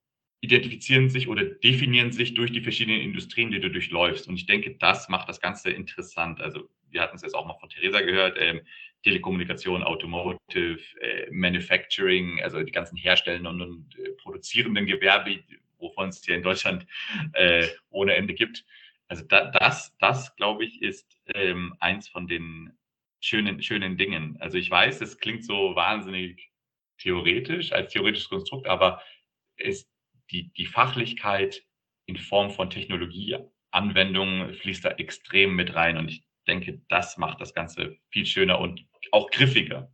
identifizieren 0.47 1.09
sich 1.11 1.29
oder 1.29 1.45
definieren 1.45 2.13
sich 2.13 2.35
durch 2.35 2.53
die 2.53 2.61
verschiedenen 2.61 3.01
Industrien, 3.01 3.51
die 3.51 3.61
du 3.61 3.71
durchläufst. 3.71 4.29
Und 4.29 4.37
ich 4.37 4.47
denke, 4.47 4.77
das 4.79 5.09
macht 5.09 5.29
das 5.29 5.41
Ganze 5.41 5.71
interessant. 5.71 6.41
Also 6.41 6.69
wir 6.91 7.03
hatten 7.03 7.17
es 7.17 7.23
jetzt 7.23 7.35
auch 7.35 7.47
noch 7.47 7.61
von 7.61 7.69
Theresa 7.69 8.01
gehört, 8.01 8.37
ähm, 8.41 8.61
Telekommunikation, 9.03 9.83
Automotive, 9.83 10.81
äh, 11.01 11.31
Manufacturing, 11.31 12.41
also 12.43 12.63
die 12.63 12.73
ganzen 12.73 12.97
herstellenden 12.97 13.61
und 13.61 13.99
äh, 13.99 14.11
produzierenden 14.23 14.87
Gewerbe, 14.87 15.41
wovon 15.79 16.09
es 16.09 16.25
hier 16.25 16.37
in 16.37 16.43
Deutschland 16.43 16.87
äh, 17.35 17.67
ohne 17.91 18.15
Ende 18.15 18.35
gibt. 18.35 18.65
Also 19.09 19.25
da, 19.25 19.51
das, 19.51 19.97
das 19.99 20.35
glaube 20.37 20.65
ich, 20.65 20.83
ist 20.83 21.19
ähm, 21.35 21.75
eins 21.81 22.09
von 22.09 22.27
den 22.27 22.73
schönen, 23.21 23.63
schönen 23.63 23.97
Dingen. 23.97 24.37
Also 24.41 24.59
ich 24.59 24.71
weiß, 24.71 25.01
es 25.01 25.19
klingt 25.19 25.45
so 25.45 25.75
wahnsinnig 25.77 26.51
theoretisch, 26.99 27.73
als 27.73 27.93
theoretisches 27.93 28.29
Konstrukt, 28.29 28.67
aber 28.67 29.03
es, 29.57 29.89
die, 30.31 30.53
die 30.53 30.67
Fachlichkeit 30.67 31.63
in 32.07 32.17
Form 32.17 32.51
von 32.51 32.71
Technologieanwendungen 32.71 34.55
fließt 34.55 34.85
da 34.85 34.91
extrem 34.91 35.55
mit 35.55 35.75
rein. 35.75 35.97
Und 35.97 36.09
ich 36.09 36.25
denke, 36.47 36.81
das 36.89 37.17
macht 37.19 37.41
das 37.41 37.55
Ganze 37.55 37.97
viel 38.11 38.27
schöner 38.27 38.61
und 38.61 38.87
auch 39.13 39.31
griffiger. 39.31 39.91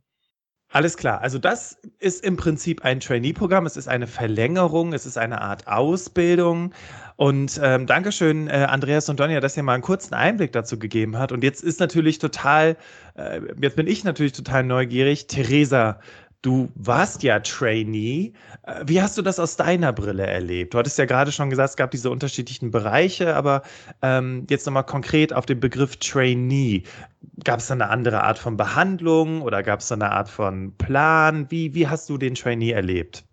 Alles 0.73 0.97
klar. 0.97 1.21
Also 1.21 1.37
das 1.37 1.77
ist 1.99 2.25
im 2.25 2.35
Prinzip 2.35 2.83
ein 2.83 2.99
Trainee-Programm. 2.99 3.67
Es 3.67 3.77
ist 3.77 3.87
eine 3.87 4.07
Verlängerung. 4.07 4.93
Es 4.93 5.05
ist 5.05 5.19
eine 5.19 5.39
Art 5.39 5.67
Ausbildung. 5.67 6.73
Und 7.15 7.59
ähm, 7.61 7.85
Dankeschön, 7.85 8.47
äh, 8.47 8.65
Andreas 8.67 9.07
und 9.07 9.19
Donja, 9.19 9.39
dass 9.39 9.55
ihr 9.55 9.61
mal 9.61 9.75
einen 9.75 9.83
kurzen 9.83 10.15
Einblick 10.15 10.51
dazu 10.51 10.79
gegeben 10.79 11.15
habt. 11.19 11.31
Und 11.31 11.43
jetzt 11.43 11.63
ist 11.63 11.79
natürlich 11.79 12.17
total, 12.17 12.75
äh, 13.15 13.39
jetzt 13.61 13.75
bin 13.75 13.85
ich 13.85 14.03
natürlich 14.03 14.31
total 14.31 14.63
neugierig. 14.63 15.27
Theresa, 15.27 15.99
Du 16.43 16.67
warst 16.75 17.23
ja 17.23 17.39
Trainee. 17.39 18.33
Äh, 18.63 18.83
wie 18.85 19.01
hast 19.01 19.17
du 19.17 19.21
das 19.21 19.39
aus 19.39 19.55
deiner 19.55 19.93
Brille 19.93 20.27
erlebt? 20.27 20.73
Du 20.73 20.77
hattest 20.77 20.99
ja 20.99 21.05
gerade 21.05 21.31
schon 21.31 21.49
gesagt, 21.49 21.69
es 21.69 21.77
gab 21.77 21.91
diese 21.91 22.11
unterschiedlichen 22.11 22.69
Bereiche, 22.69 23.33
aber 23.33 23.61
ähm, 24.01 24.45
jetzt 24.49 24.65
nochmal 24.65 24.83
konkret 24.83 25.31
auf 25.31 25.45
den 25.45 25.61
Begriff 25.61 25.95
Trainee. 25.95 26.83
Gab 27.45 27.59
es 27.59 27.67
da 27.67 27.75
eine 27.75 27.89
andere 27.89 28.23
Art 28.23 28.37
von 28.37 28.57
Behandlung 28.57 29.41
oder 29.41 29.63
gab 29.63 29.79
es 29.79 29.87
da 29.87 29.95
eine 29.95 30.11
Art 30.11 30.27
von 30.27 30.75
Plan? 30.77 31.49
Wie, 31.49 31.73
wie 31.75 31.87
hast 31.87 32.09
du 32.09 32.17
den 32.17 32.35
Trainee 32.35 32.71
erlebt? 32.71 33.23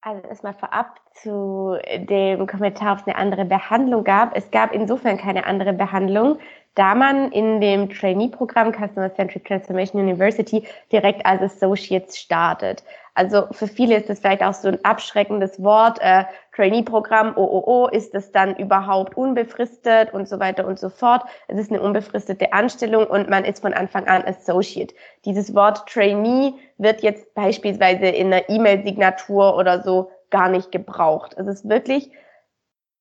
Also 0.00 0.26
erstmal 0.26 0.54
vorab 0.54 0.98
zu 1.12 1.76
dem 2.08 2.46
Kommentar, 2.46 2.94
ob 2.94 3.00
es 3.00 3.06
eine 3.06 3.16
andere 3.16 3.44
Behandlung 3.44 4.02
gab. 4.02 4.34
Es 4.34 4.50
gab 4.50 4.72
insofern 4.72 5.18
keine 5.18 5.44
andere 5.44 5.74
Behandlung, 5.74 6.38
da 6.74 6.94
man 6.94 7.32
in 7.32 7.60
dem 7.60 7.90
Trainee-Programm 7.90 8.72
Customer 8.72 9.12
Centric 9.14 9.44
Transformation 9.44 10.00
University 10.00 10.66
direkt 10.92 11.26
als 11.26 11.42
Associates 11.42 12.18
startet. 12.18 12.84
Also 13.14 13.48
für 13.50 13.66
viele 13.66 13.96
ist 13.96 14.08
das 14.08 14.20
vielleicht 14.20 14.42
auch 14.42 14.54
so 14.54 14.68
ein 14.68 14.84
abschreckendes 14.84 15.62
Wort, 15.62 15.98
äh, 16.00 16.24
Trainee-Programm, 16.54 17.32
oh, 17.36 17.42
oh, 17.42 17.62
oh, 17.66 17.88
ist 17.88 18.14
das 18.14 18.30
dann 18.32 18.56
überhaupt 18.56 19.16
unbefristet 19.16 20.14
und 20.14 20.28
so 20.28 20.38
weiter 20.38 20.66
und 20.66 20.78
so 20.78 20.88
fort. 20.88 21.24
Es 21.48 21.58
ist 21.58 21.70
eine 21.70 21.82
unbefristete 21.82 22.52
Anstellung 22.52 23.06
und 23.06 23.28
man 23.28 23.44
ist 23.44 23.60
von 23.60 23.74
Anfang 23.74 24.06
an 24.06 24.24
Associate. 24.24 24.94
Dieses 25.24 25.54
Wort 25.54 25.88
Trainee 25.88 26.54
wird 26.78 27.02
jetzt 27.02 27.34
beispielsweise 27.34 28.06
in 28.06 28.32
einer 28.32 28.48
E-Mail-Signatur 28.48 29.56
oder 29.56 29.82
so 29.82 30.10
gar 30.30 30.48
nicht 30.48 30.70
gebraucht. 30.70 31.34
Es 31.36 31.46
ist 31.46 31.68
wirklich, 31.68 32.12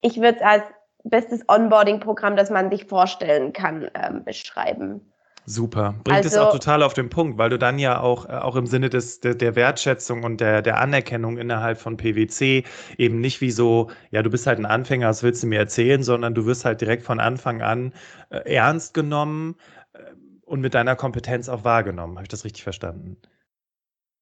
ich 0.01 0.17
würde 0.19 0.37
es 0.37 0.41
als 0.41 0.63
bestes 1.03 1.41
Onboarding-Programm, 1.47 2.35
das 2.35 2.49
man 2.49 2.69
sich 2.69 2.85
vorstellen 2.85 3.53
kann, 3.53 3.89
ähm, 3.93 4.23
beschreiben. 4.23 5.01
Super. 5.45 5.95
Bringt 6.03 6.17
also, 6.17 6.29
es 6.29 6.37
auch 6.37 6.51
total 6.51 6.83
auf 6.83 6.93
den 6.93 7.09
Punkt, 7.09 7.39
weil 7.39 7.49
du 7.49 7.57
dann 7.57 7.79
ja 7.79 7.99
auch, 7.99 8.29
äh, 8.29 8.33
auch 8.33 8.55
im 8.55 8.67
Sinne 8.67 8.89
des, 8.89 9.19
der, 9.19 9.33
der 9.33 9.55
Wertschätzung 9.55 10.23
und 10.23 10.41
der, 10.41 10.61
der 10.61 10.79
Anerkennung 10.79 11.39
innerhalb 11.39 11.79
von 11.79 11.97
PwC 11.97 12.65
eben 12.97 13.19
nicht 13.19 13.41
wie 13.41 13.49
so, 13.49 13.89
ja, 14.11 14.21
du 14.21 14.29
bist 14.29 14.45
halt 14.45 14.59
ein 14.59 14.67
Anfänger, 14.67 15.07
was 15.09 15.23
willst 15.23 15.41
du 15.41 15.47
mir 15.47 15.57
erzählen, 15.57 16.03
sondern 16.03 16.35
du 16.35 16.45
wirst 16.45 16.65
halt 16.65 16.81
direkt 16.81 17.01
von 17.03 17.19
Anfang 17.19 17.63
an 17.63 17.93
äh, 18.29 18.53
ernst 18.53 18.93
genommen 18.93 19.55
äh, 19.93 19.99
und 20.45 20.61
mit 20.61 20.75
deiner 20.75 20.95
Kompetenz 20.95 21.49
auch 21.49 21.63
wahrgenommen. 21.63 22.17
Habe 22.17 22.25
ich 22.25 22.29
das 22.29 22.45
richtig 22.45 22.61
verstanden? 22.61 23.17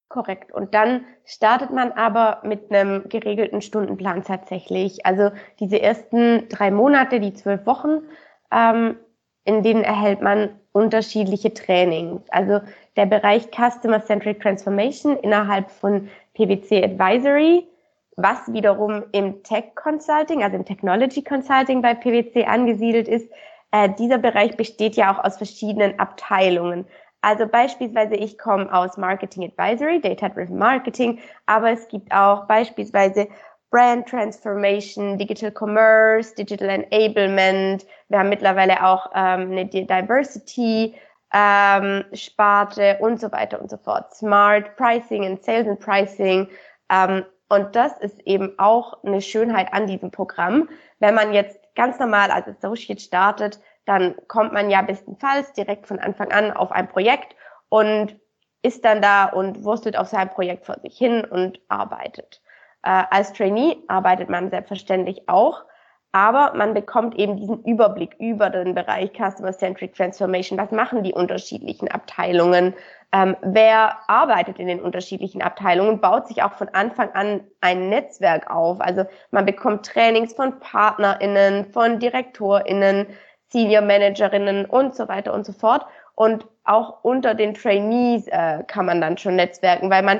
Korrekt. 0.09 0.53
Und 0.53 0.73
dann 0.73 1.05
startet 1.25 1.71
man 1.71 1.91
aber 1.91 2.39
mit 2.43 2.71
einem 2.71 3.09
geregelten 3.09 3.61
Stundenplan 3.61 4.23
tatsächlich. 4.23 5.05
Also 5.05 5.31
diese 5.59 5.81
ersten 5.81 6.47
drei 6.47 6.71
Monate, 6.71 7.19
die 7.19 7.33
zwölf 7.33 7.65
Wochen, 7.65 8.03
ähm, 8.51 8.95
in 9.43 9.63
denen 9.63 9.83
erhält 9.83 10.21
man 10.21 10.49
unterschiedliche 10.71 11.53
Trainings. 11.53 12.21
Also 12.29 12.61
der 12.95 13.05
Bereich 13.05 13.49
Customer 13.51 14.01
Centric 14.01 14.41
Transformation 14.41 15.17
innerhalb 15.17 15.71
von 15.71 16.09
PwC 16.35 16.83
Advisory, 16.83 17.67
was 18.15 18.51
wiederum 18.53 19.03
im 19.11 19.43
Tech 19.43 19.75
Consulting, 19.75 20.41
also 20.41 20.55
im 20.55 20.65
Technology 20.65 21.23
Consulting 21.23 21.81
bei 21.81 21.93
PwC 21.93 22.45
angesiedelt 22.45 23.07
ist. 23.07 23.29
Äh, 23.71 23.89
dieser 23.97 24.17
Bereich 24.17 24.55
besteht 24.55 24.95
ja 24.95 25.13
auch 25.13 25.23
aus 25.23 25.37
verschiedenen 25.37 25.99
Abteilungen. 25.99 26.85
Also 27.21 27.47
beispielsweise 27.47 28.15
ich 28.15 28.37
komme 28.37 28.71
aus 28.73 28.97
Marketing 28.97 29.43
Advisory, 29.43 29.99
Data 29.99 30.29
Driven 30.29 30.57
Marketing, 30.57 31.19
aber 31.45 31.71
es 31.71 31.87
gibt 31.87 32.11
auch 32.13 32.45
beispielsweise 32.45 33.27
Brand 33.69 34.07
Transformation, 34.07 35.17
Digital 35.17 35.51
Commerce, 35.51 36.33
Digital 36.35 36.69
Enablement. 36.69 37.85
Wir 38.07 38.19
haben 38.19 38.29
mittlerweile 38.29 38.83
auch 38.85 39.11
ähm, 39.13 39.51
eine 39.51 39.65
Diversity 39.65 40.95
ähm, 41.33 42.05
Sparte 42.13 42.97
und 43.01 43.19
so 43.19 43.31
weiter 43.31 43.59
und 43.61 43.69
so 43.69 43.77
fort. 43.77 44.13
Smart 44.13 44.75
Pricing 44.77 45.25
and 45.25 45.43
Sales 45.43 45.67
and 45.67 45.79
Pricing. 45.79 46.47
Ähm, 46.89 47.25
und 47.49 47.75
das 47.75 47.97
ist 47.99 48.19
eben 48.21 48.57
auch 48.57 49.03
eine 49.03 49.21
Schönheit 49.21 49.73
an 49.73 49.87
diesem 49.87 50.11
Programm. 50.11 50.69
Wenn 50.99 51.15
man 51.15 51.33
jetzt 51.33 51.59
ganz 51.75 51.99
normal 51.99 52.31
als 52.31 52.47
Associate 52.47 52.99
startet, 52.99 53.59
dann 53.87 54.15
kommt 54.27 54.53
man 54.53 54.69
ja 54.69 54.81
bestenfalls 54.81 55.53
direkt 55.53 55.87
von 55.87 55.99
Anfang 55.99 56.31
an 56.31 56.51
auf 56.51 56.71
ein 56.71 56.89
Projekt 56.89 57.35
und 57.69 58.15
ist 58.61 58.83
dann 58.83 59.01
da 59.01 59.25
und 59.25 59.63
wurstelt 59.63 59.97
auf 59.97 60.07
sein 60.07 60.29
Projekt 60.29 60.65
vor 60.65 60.79
sich 60.79 60.97
hin 60.97 61.23
und 61.23 61.59
arbeitet. 61.69 62.41
Äh, 62.83 63.03
als 63.09 63.33
Trainee 63.33 63.77
arbeitet 63.87 64.29
man 64.29 64.49
selbstverständlich 64.49 65.29
auch, 65.29 65.63
aber 66.11 66.53
man 66.55 66.73
bekommt 66.73 67.15
eben 67.15 67.37
diesen 67.37 67.63
Überblick 67.63 68.15
über 68.19 68.49
den 68.49 68.73
Bereich 68.75 69.11
Customer 69.13 69.51
Centric 69.51 69.93
Transformation. 69.93 70.57
Was 70.57 70.71
machen 70.71 71.03
die 71.03 71.13
unterschiedlichen 71.13 71.89
Abteilungen? 71.89 72.73
Ähm, 73.13 73.37
wer 73.41 73.97
arbeitet 74.09 74.59
in 74.59 74.67
den 74.67 74.81
unterschiedlichen 74.81 75.41
Abteilungen? 75.41 76.01
Baut 76.01 76.27
sich 76.27 76.43
auch 76.43 76.53
von 76.53 76.69
Anfang 76.69 77.11
an 77.13 77.41
ein 77.61 77.89
Netzwerk 77.89 78.49
auf. 78.49 78.81
Also 78.81 79.05
man 79.31 79.45
bekommt 79.45 79.85
Trainings 79.85 80.33
von 80.33 80.59
PartnerInnen, 80.59 81.71
von 81.71 81.99
DirektorInnen, 81.99 83.07
Senior 83.49 83.81
Managerinnen 83.81 84.65
und 84.65 84.95
so 84.95 85.07
weiter 85.07 85.33
und 85.33 85.45
so 85.45 85.53
fort. 85.53 85.85
Und 86.15 86.45
auch 86.63 87.03
unter 87.03 87.33
den 87.33 87.53
Trainees 87.53 88.27
äh, 88.27 88.63
kann 88.67 88.85
man 88.85 89.01
dann 89.01 89.17
schon 89.17 89.35
netzwerken, 89.35 89.89
weil 89.89 90.03
man 90.03 90.19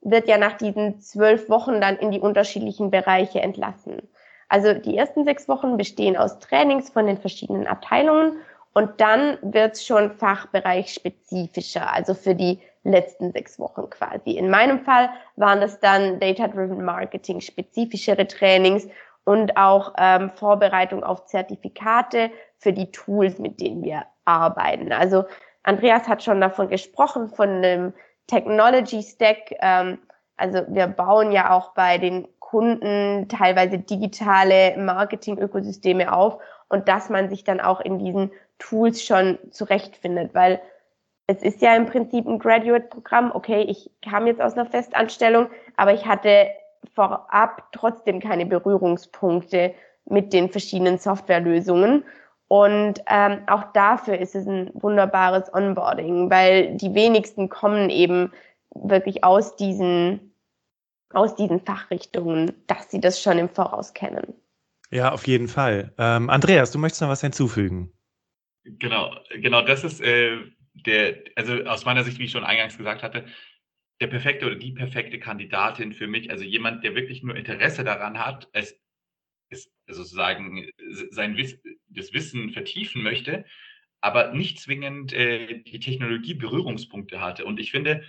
wird 0.00 0.28
ja 0.28 0.38
nach 0.38 0.54
diesen 0.54 1.00
zwölf 1.00 1.48
Wochen 1.48 1.80
dann 1.80 1.96
in 1.96 2.10
die 2.10 2.20
unterschiedlichen 2.20 2.90
Bereiche 2.90 3.40
entlassen. 3.40 4.08
Also 4.48 4.74
die 4.74 4.96
ersten 4.96 5.24
sechs 5.24 5.48
Wochen 5.48 5.76
bestehen 5.76 6.16
aus 6.16 6.38
Trainings 6.38 6.90
von 6.90 7.06
den 7.06 7.18
verschiedenen 7.18 7.66
Abteilungen 7.66 8.38
und 8.74 9.00
dann 9.00 9.38
wird 9.42 9.74
es 9.74 9.86
schon 9.86 10.10
fachbereichspezifischer, 10.12 11.92
also 11.92 12.12
für 12.14 12.34
die 12.34 12.60
letzten 12.82 13.32
sechs 13.32 13.58
Wochen 13.58 13.88
quasi. 13.88 14.32
In 14.32 14.50
meinem 14.50 14.80
Fall 14.80 15.08
waren 15.36 15.60
das 15.60 15.80
dann 15.80 16.20
Data-Driven 16.20 16.84
Marketing 16.84 17.40
spezifischere 17.40 18.26
Trainings 18.26 18.86
und 19.24 19.56
auch 19.56 19.94
ähm, 19.96 20.30
Vorbereitung 20.30 21.02
auf 21.02 21.24
Zertifikate 21.24 22.30
für 22.64 22.72
die 22.72 22.90
Tools, 22.90 23.38
mit 23.38 23.60
denen 23.60 23.84
wir 23.84 24.06
arbeiten. 24.24 24.90
Also 24.90 25.24
Andreas 25.62 26.08
hat 26.08 26.22
schon 26.22 26.40
davon 26.40 26.68
gesprochen, 26.68 27.28
von 27.28 27.48
einem 27.48 27.92
Technology 28.26 29.02
Stack. 29.02 29.54
Ähm, 29.60 29.98
also 30.36 30.62
wir 30.68 30.88
bauen 30.88 31.30
ja 31.30 31.52
auch 31.52 31.74
bei 31.74 31.98
den 31.98 32.26
Kunden 32.40 33.28
teilweise 33.28 33.78
digitale 33.78 34.76
Marketing-Ökosysteme 34.78 36.12
auf 36.12 36.38
und 36.68 36.88
dass 36.88 37.10
man 37.10 37.28
sich 37.28 37.44
dann 37.44 37.60
auch 37.60 37.80
in 37.80 37.98
diesen 37.98 38.32
Tools 38.58 39.04
schon 39.04 39.38
zurechtfindet, 39.50 40.34
weil 40.34 40.60
es 41.26 41.42
ist 41.42 41.60
ja 41.60 41.76
im 41.76 41.86
Prinzip 41.86 42.26
ein 42.26 42.38
Graduate-Programm. 42.38 43.30
Okay, 43.34 43.62
ich 43.62 43.90
kam 44.02 44.26
jetzt 44.26 44.40
aus 44.40 44.54
einer 44.54 44.66
Festanstellung, 44.66 45.48
aber 45.76 45.92
ich 45.92 46.06
hatte 46.06 46.48
vorab 46.94 47.68
trotzdem 47.72 48.20
keine 48.20 48.46
Berührungspunkte 48.46 49.74
mit 50.06 50.32
den 50.32 50.50
verschiedenen 50.50 50.98
Softwarelösungen. 50.98 52.04
Und 52.48 53.00
ähm, 53.06 53.42
auch 53.46 53.72
dafür 53.72 54.18
ist 54.18 54.34
es 54.34 54.46
ein 54.46 54.70
wunderbares 54.74 55.52
Onboarding, 55.52 56.30
weil 56.30 56.76
die 56.76 56.94
wenigsten 56.94 57.48
kommen 57.48 57.90
eben 57.90 58.32
wirklich 58.74 59.24
aus 59.24 59.56
diesen, 59.56 60.34
aus 61.12 61.36
diesen 61.36 61.60
Fachrichtungen, 61.60 62.52
dass 62.66 62.90
sie 62.90 63.00
das 63.00 63.20
schon 63.20 63.38
im 63.38 63.48
Voraus 63.48 63.94
kennen. 63.94 64.34
Ja, 64.90 65.12
auf 65.12 65.26
jeden 65.26 65.48
Fall. 65.48 65.92
Ähm, 65.98 66.30
Andreas, 66.30 66.70
du 66.70 66.78
möchtest 66.78 67.02
noch 67.02 67.08
was 67.08 67.20
hinzufügen? 67.20 67.92
Genau, 68.64 69.14
genau, 69.30 69.62
das 69.62 69.84
ist 69.84 70.00
äh, 70.00 70.38
der, 70.74 71.16
also 71.36 71.64
aus 71.64 71.84
meiner 71.84 72.04
Sicht, 72.04 72.18
wie 72.18 72.24
ich 72.24 72.30
schon 72.30 72.44
eingangs 72.44 72.76
gesagt 72.76 73.02
hatte, 73.02 73.26
der 74.00 74.06
perfekte 74.08 74.46
oder 74.46 74.56
die 74.56 74.72
perfekte 74.72 75.18
Kandidatin 75.18 75.92
für 75.92 76.06
mich, 76.06 76.30
also 76.30 76.44
jemand, 76.44 76.82
der 76.84 76.94
wirklich 76.94 77.22
nur 77.22 77.36
Interesse 77.36 77.84
daran 77.84 78.18
hat, 78.18 78.48
es, 78.52 78.72
es 78.72 78.83
sozusagen 79.86 80.68
sein 81.10 81.36
Wiss, 81.36 81.58
das 81.88 82.12
Wissen 82.12 82.50
vertiefen 82.50 83.02
möchte, 83.02 83.44
aber 84.00 84.32
nicht 84.32 84.60
zwingend 84.60 85.12
äh, 85.12 85.62
die 85.62 85.80
Technologie 85.80 86.34
Berührungspunkte 86.34 87.20
hatte. 87.20 87.44
Und 87.44 87.60
ich 87.60 87.70
finde, 87.70 88.04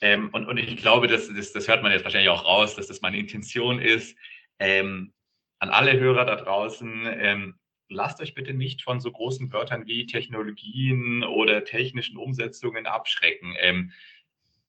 ähm, 0.00 0.30
und, 0.32 0.46
und 0.46 0.58
ich 0.58 0.76
glaube, 0.76 1.06
das, 1.06 1.32
das, 1.32 1.52
das 1.52 1.68
hört 1.68 1.82
man 1.82 1.92
jetzt 1.92 2.04
wahrscheinlich 2.04 2.30
auch 2.30 2.44
raus, 2.44 2.74
dass 2.74 2.88
das 2.88 3.00
meine 3.00 3.18
Intention 3.18 3.80
ist, 3.80 4.16
ähm, 4.58 5.12
an 5.58 5.70
alle 5.70 5.98
Hörer 5.98 6.24
da 6.24 6.36
draußen, 6.36 7.06
ähm, 7.06 7.54
lasst 7.88 8.20
euch 8.20 8.34
bitte 8.34 8.52
nicht 8.52 8.82
von 8.82 9.00
so 9.00 9.12
großen 9.12 9.52
Wörtern 9.52 9.86
wie 9.86 10.06
Technologien 10.06 11.22
oder 11.22 11.64
technischen 11.64 12.16
Umsetzungen 12.16 12.86
abschrecken. 12.86 13.54
Ähm, 13.60 13.92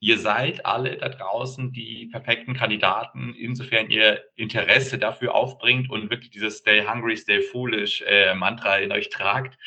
ihr 0.03 0.19
seid 0.19 0.65
alle 0.65 0.97
da 0.97 1.07
draußen 1.07 1.71
die 1.71 2.07
perfekten 2.07 2.53
Kandidaten, 2.53 3.33
insofern 3.35 3.89
ihr 3.89 4.21
Interesse 4.35 4.97
dafür 4.97 5.33
aufbringt 5.33 5.89
und 5.89 6.09
wirklich 6.09 6.29
dieses 6.29 6.57
Stay 6.57 6.85
Hungry, 6.85 7.15
Stay 7.15 7.41
Foolish 7.41 8.03
äh, 8.05 8.35
Mantra 8.35 8.79
in 8.79 8.91
euch 8.91 9.07
tragt. 9.07 9.57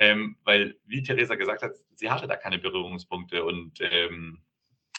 Ähm, 0.00 0.36
weil, 0.42 0.74
wie 0.84 1.04
Theresa 1.04 1.36
gesagt 1.36 1.62
hat, 1.62 1.74
sie 1.94 2.10
hatte 2.10 2.26
da 2.26 2.34
keine 2.34 2.58
Berührungspunkte 2.58 3.44
und 3.44 3.80
ähm, 3.80 4.42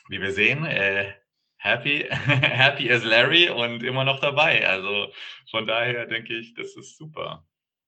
wie 0.08 0.22
wir 0.22 0.32
sehen, 0.32 0.64
äh, 0.64 1.12
happy, 1.58 2.06
happy 2.10 2.90
as 2.90 3.04
Larry 3.04 3.50
und 3.50 3.84
immer 3.84 4.06
noch 4.06 4.22
dabei. 4.22 4.66
Also 4.66 5.12
von 5.52 5.68
daher 5.68 6.06
denke 6.06 6.34
ich, 6.38 6.54
das 6.54 6.74
ist 6.78 6.98
super. 6.98 7.46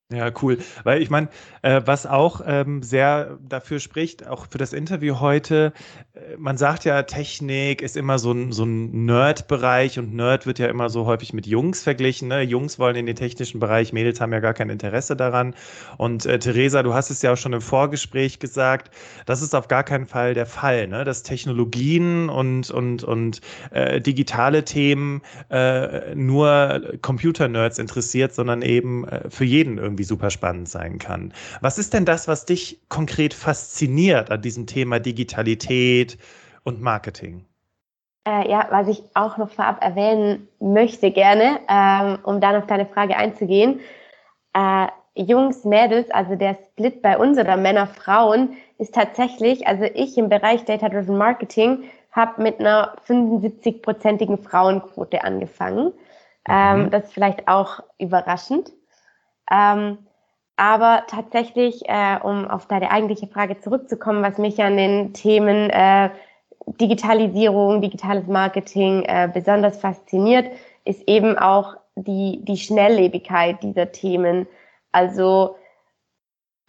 Ja, 0.10 0.32
cool. 0.41 0.58
Weil 0.86 1.02
ich 1.02 1.10
meine, 1.10 1.28
äh, 1.63 1.82
was 1.84 2.06
auch 2.06 2.39
ähm, 2.46 2.82
sehr 2.82 3.38
dafür 3.41 3.82
spricht, 3.82 4.26
auch 4.26 4.48
für 4.50 4.58
das 4.58 4.72
Interview 4.72 5.20
heute, 5.20 5.74
äh, 6.13 6.38
man 6.38 6.56
sagt 6.58 6.86
ja, 6.86 7.04
Technik 7.04 7.82
ist 7.82 7.98
immer 7.98 8.17
so 8.17 8.32
ein, 8.32 8.54
so 8.54 8.63
ein 8.63 9.04
Nerd-Bereich 9.06 10.00
und 10.00 10.15
Nerd 10.15 10.46
wird 10.46 10.60
ja 10.60 10.67
immer 10.67 10.89
so 10.89 11.06
häufig 11.06 11.34
mit 11.34 11.46
Jungs 11.46 11.84
verglichen. 11.84 12.30
Ne? 12.30 12.41
Jungs 12.43 12.80
wollen 12.80 12.96
in 12.96 13.06
den 13.06 13.17
technischen 13.17 13.60
Bereich, 13.60 13.91
Mädels 13.91 14.22
haben 14.22 14.32
ja 14.32 14.39
gar 14.39 14.54
kein 14.54 14.70
Interesse 14.70 15.17
daran. 15.17 15.56
Und 15.98 16.26
äh, 16.26 16.39
Theresa, 16.39 16.84
du 16.84 16.93
hast 16.93 17.10
es 17.10 17.22
ja 17.22 17.34
auch 17.34 17.38
schon 17.38 17.52
im 17.52 17.60
Vorgespräch 17.60 18.39
gesagt, 18.39 18.89
das 19.26 19.41
ist 19.41 19.54
auf 19.54 19.67
gar 19.67 19.84
keinen 19.84 20.06
Fall 20.06 20.34
der 20.34 20.46
Fall, 20.46 20.88
ne? 20.88 21.04
dass 21.04 21.24
Technologien 21.24 22.30
und, 22.30 22.72
und, 22.72 23.04
und 23.04 23.41
äh, 23.72 24.00
digitale 24.00 24.63
Themen 24.63 25.22
äh, 25.50 26.15
nur 26.15 26.93
Computer-Nerds 27.02 27.78
interessiert, 27.78 28.34
sondern 28.34 28.62
eben 28.62 29.06
äh, 29.06 29.30
für 29.30 29.43
jeden 29.43 29.78
irgendwie 29.78 29.96
irgendwie 29.97 30.03
super 30.03 30.29
spannend 30.29 30.69
sein 30.69 30.99
kann. 30.99 31.33
Was 31.62 31.79
ist 31.79 31.93
denn 31.93 32.05
das, 32.05 32.27
was 32.27 32.45
dich 32.45 32.79
konkret 32.88 33.33
fasziniert 33.33 34.29
an 34.29 34.41
diesem 34.41 34.67
Thema 34.67 34.99
Digitalität 34.99 36.17
und 36.63 36.81
Marketing? 36.81 37.45
Äh, 38.27 38.49
ja, 38.49 38.67
was 38.69 38.88
ich 38.88 39.01
auch 39.15 39.38
noch 39.38 39.49
vorab 39.49 39.83
erwähnen 39.83 40.47
möchte 40.60 41.12
gerne, 41.12 41.60
ähm, 41.67 42.19
um 42.23 42.39
dann 42.39 42.55
auf 42.57 42.67
deine 42.67 42.86
Frage 42.86 43.15
einzugehen. 43.15 43.79
Äh, 44.53 44.88
Jungs, 45.15 45.65
Mädels, 45.65 46.12
also 46.12 46.36
der 46.36 46.55
Split 46.67 47.01
bei 47.01 47.17
uns 47.17 47.39
oder 47.39 47.57
Männer, 47.57 47.88
Frauen 47.88 48.55
ist 48.77 48.93
tatsächlich, 48.93 49.65
also 49.65 49.86
ich 49.86 50.15
im 50.17 50.29
Bereich 50.29 50.63
Data-Driven 50.65 51.17
Marketing 51.17 51.86
habe 52.12 52.43
mit 52.43 52.60
einer 52.60 52.95
75-prozentigen 53.07 54.38
Frauenquote 54.38 55.23
angefangen. 55.23 55.91
Ähm, 56.47 56.83
mhm. 56.83 56.89
das 56.91 57.05
ist 57.05 57.13
vielleicht 57.13 57.47
auch 57.47 57.79
überraschend. 57.97 58.71
Ähm, 59.51 59.99
aber 60.57 61.03
tatsächlich, 61.07 61.88
äh, 61.88 62.17
um 62.21 62.49
auf 62.49 62.65
deine 62.67 62.91
eigentliche 62.91 63.27
Frage 63.27 63.60
zurückzukommen, 63.60 64.23
was 64.23 64.38
mich 64.39 64.62
an 64.62 64.75
den 64.75 65.13
Themen 65.13 65.69
äh, 65.69 66.10
Digitalisierung, 66.65 67.81
digitales 67.81 68.27
Marketing 68.27 69.03
äh, 69.03 69.29
besonders 69.31 69.79
fasziniert, 69.79 70.51
ist 70.83 71.07
eben 71.07 71.38
auch 71.38 71.77
die, 71.95 72.43
die 72.43 72.57
Schnelllebigkeit 72.57 73.62
dieser 73.63 73.91
Themen. 73.91 74.47
Also 74.91 75.55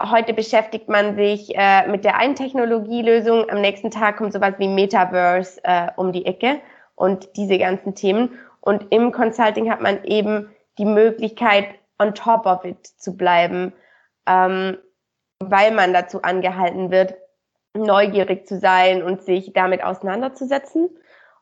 heute 0.00 0.34
beschäftigt 0.34 0.88
man 0.88 1.16
sich 1.16 1.56
äh, 1.56 1.86
mit 1.88 2.04
der 2.04 2.16
einen 2.16 2.34
Technologielösung, 2.34 3.48
am 3.50 3.60
nächsten 3.60 3.90
Tag 3.90 4.18
kommt 4.18 4.32
sowas 4.32 4.54
wie 4.58 4.68
Metaverse 4.68 5.60
äh, 5.64 5.88
um 5.96 6.12
die 6.12 6.26
Ecke 6.26 6.60
und 6.94 7.36
diese 7.36 7.58
ganzen 7.58 7.94
Themen. 7.94 8.38
Und 8.60 8.86
im 8.90 9.12
Consulting 9.12 9.70
hat 9.70 9.80
man 9.80 10.04
eben 10.04 10.48
die 10.78 10.84
Möglichkeit, 10.84 11.66
on 11.98 12.14
top 12.14 12.46
of 12.46 12.64
it 12.64 12.87
zu 12.87 13.16
bleiben, 13.16 13.72
ähm, 14.26 14.78
weil 15.40 15.72
man 15.72 15.92
dazu 15.92 16.22
angehalten 16.22 16.90
wird, 16.90 17.14
neugierig 17.74 18.46
zu 18.46 18.58
sein 18.58 19.02
und 19.02 19.22
sich 19.22 19.52
damit 19.52 19.82
auseinanderzusetzen. 19.82 20.90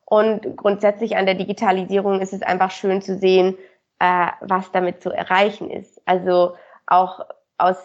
Und 0.05 0.57
grundsätzlich 0.57 1.17
an 1.17 1.27
der 1.27 1.35
Digitalisierung 1.35 2.21
ist 2.21 2.33
es 2.33 2.43
einfach 2.43 2.71
schön 2.71 3.03
zu 3.03 3.19
sehen, 3.19 3.57
äh, 3.99 4.29
was 4.41 4.71
damit 4.73 5.03
zu 5.03 5.11
erreichen 5.11 5.71
ist. 5.71 6.01
Also 6.05 6.57
auch 6.87 7.27
aus 7.59 7.77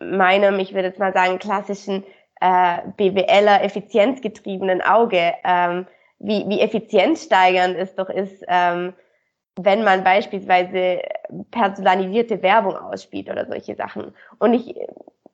meinem, 0.00 0.58
ich 0.58 0.74
würde 0.74 0.88
jetzt 0.88 0.98
mal 0.98 1.12
sagen, 1.12 1.38
klassischen 1.38 2.04
äh, 2.40 2.78
BWLer 2.96 3.62
effizienzgetriebenen 3.62 4.82
Auge, 4.82 5.34
ähm, 5.44 5.86
wie, 6.18 6.46
wie 6.48 6.60
effizienzsteigernd 6.60 7.76
es 7.76 7.94
doch 7.94 8.10
ist, 8.10 8.44
ähm, 8.48 8.92
wenn 9.56 9.84
man 9.84 10.04
beispielsweise 10.04 11.00
personalisierte 11.50 12.42
Werbung 12.42 12.76
ausspielt 12.76 13.28
oder 13.28 13.46
solche 13.46 13.74
Sachen. 13.74 14.14
Und 14.38 14.54
ich 14.54 14.74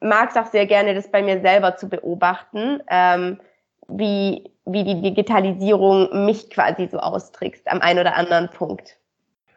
mag 0.00 0.30
es 0.30 0.36
auch 0.36 0.50
sehr 0.50 0.66
gerne, 0.66 0.94
das 0.94 1.10
bei 1.10 1.22
mir 1.22 1.40
selber 1.40 1.76
zu 1.76 1.88
beobachten, 1.88 2.80
ähm, 2.88 3.40
wie, 3.88 4.50
wie 4.64 4.84
die 4.84 5.00
Digitalisierung 5.00 6.26
mich 6.26 6.50
quasi 6.50 6.88
so 6.88 6.98
austrickst 6.98 7.68
am 7.68 7.80
einen 7.80 8.00
oder 8.00 8.16
anderen 8.16 8.50
Punkt. 8.50 8.98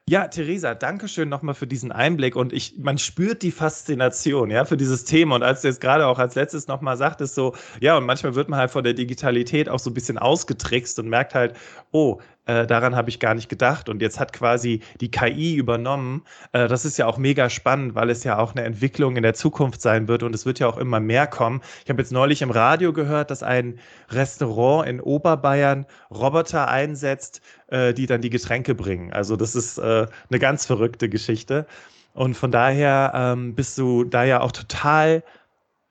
Ja, 0.09 0.27
Theresa, 0.27 0.73
danke 0.73 1.07
schön 1.07 1.29
nochmal 1.29 1.53
für 1.53 1.67
diesen 1.67 1.91
Einblick 1.91 2.35
und 2.35 2.51
ich, 2.51 2.79
man 2.79 2.97
spürt 2.97 3.43
die 3.43 3.51
Faszination, 3.51 4.49
ja, 4.49 4.65
für 4.65 4.75
dieses 4.75 5.05
Thema 5.05 5.35
und 5.35 5.43
als 5.43 5.61
du 5.61 5.67
jetzt 5.67 5.81
gerade 5.81 6.07
auch 6.07 6.17
als 6.17 6.33
letztes 6.33 6.67
nochmal 6.67 6.97
sagtest, 6.97 7.35
so, 7.35 7.53
ja, 7.79 7.95
und 7.95 8.07
manchmal 8.07 8.33
wird 8.33 8.49
man 8.49 8.59
halt 8.59 8.71
von 8.71 8.83
der 8.83 8.95
Digitalität 8.95 9.69
auch 9.69 9.77
so 9.77 9.91
ein 9.91 9.93
bisschen 9.93 10.17
ausgetrickst 10.17 10.97
und 10.97 11.09
merkt 11.09 11.35
halt, 11.35 11.55
oh, 11.91 12.17
äh, 12.45 12.65
daran 12.65 12.95
habe 12.95 13.09
ich 13.09 13.19
gar 13.19 13.35
nicht 13.35 13.49
gedacht. 13.49 13.89
Und 13.89 14.01
jetzt 14.01 14.19
hat 14.19 14.33
quasi 14.33 14.81
die 15.01 15.11
KI 15.11 15.55
übernommen. 15.55 16.23
Äh, 16.51 16.67
das 16.67 16.85
ist 16.85 16.97
ja 16.97 17.05
auch 17.05 17.17
mega 17.17 17.49
spannend, 17.49 17.95
weil 17.95 18.09
es 18.09 18.23
ja 18.23 18.39
auch 18.39 18.55
eine 18.55 18.63
Entwicklung 18.63 19.17
in 19.17 19.23
der 19.23 19.35
Zukunft 19.35 19.81
sein 19.81 20.07
wird 20.07 20.23
und 20.23 20.33
es 20.33 20.45
wird 20.45 20.59
ja 20.59 20.67
auch 20.67 20.77
immer 20.77 20.99
mehr 20.99 21.27
kommen. 21.27 21.61
Ich 21.83 21.89
habe 21.89 22.01
jetzt 22.01 22.11
neulich 22.11 22.41
im 22.41 22.51
Radio 22.51 22.91
gehört, 22.91 23.29
dass 23.29 23.43
ein 23.43 23.79
Restaurant 24.09 24.87
in 24.87 24.99
Oberbayern 24.99 25.85
Roboter 26.09 26.67
einsetzt, 26.67 27.41
äh, 27.67 27.93
die 27.93 28.07
dann 28.07 28.21
die 28.21 28.31
Getränke 28.31 28.73
bringen. 28.73 29.13
Also 29.13 29.35
das 29.35 29.55
ist 29.55 29.77
äh, 29.77 30.07
eine 30.29 30.39
ganz 30.39 30.65
verrückte 30.65 31.07
Geschichte. 31.07 31.67
Und 32.13 32.35
von 32.35 32.51
daher 32.51 33.11
ähm, 33.13 33.53
bist 33.53 33.77
du 33.77 34.03
da 34.03 34.23
ja 34.23 34.41
auch 34.41 34.51
total 34.51 35.23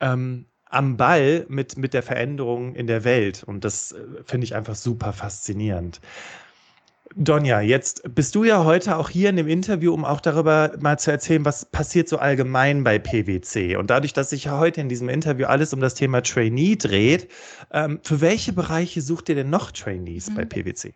ähm, 0.01 0.48
am 0.71 0.97
Ball 0.97 1.47
mit, 1.49 1.79
mit 1.79 1.95
der 1.95 2.03
Veränderung 2.03 2.75
in 2.75 2.87
der 2.87 3.05
Welt. 3.05 3.43
Und 3.45 3.65
das 3.65 3.93
äh, 3.93 3.99
finde 4.25 4.45
ich 4.45 4.55
einfach 4.55 4.75
super 4.75 5.13
faszinierend. 5.13 6.01
Donja, 7.17 7.61
jetzt 7.61 8.03
bist 8.15 8.35
du 8.35 8.45
ja 8.45 8.65
heute 8.65 8.97
auch 8.97 9.09
hier 9.09 9.31
in 9.31 9.37
dem 9.37 9.49
Interview, 9.49 9.95
um 9.95 10.05
auch 10.05 10.21
darüber 10.21 10.73
mal 10.79 10.99
zu 10.99 11.11
erzählen, 11.11 11.45
was 11.45 11.65
passiert 11.65 12.09
so 12.09 12.19
allgemein 12.19 12.85
bei 12.85 12.99
PwC. 12.99 13.77
Und 13.77 13.91
dadurch, 13.91 14.13
dass 14.13 14.31
sich 14.31 14.45
ja 14.45 14.59
heute 14.59 14.81
in 14.81 14.89
diesem 14.89 15.09
Interview 15.09 15.47
alles 15.47 15.73
um 15.73 15.81
das 15.81 15.95
Thema 15.95 16.23
Trainee 16.23 16.77
dreht, 16.77 17.29
ähm, 17.73 17.99
für 18.03 18.21
welche 18.21 18.53
Bereiche 18.53 19.01
sucht 19.01 19.31
ihr 19.31 19.37
denn 19.37 19.51
noch 19.51 19.73
Trainees 19.73 20.31
mhm. 20.31 20.35
bei 20.35 20.45
PwC? 20.45 20.95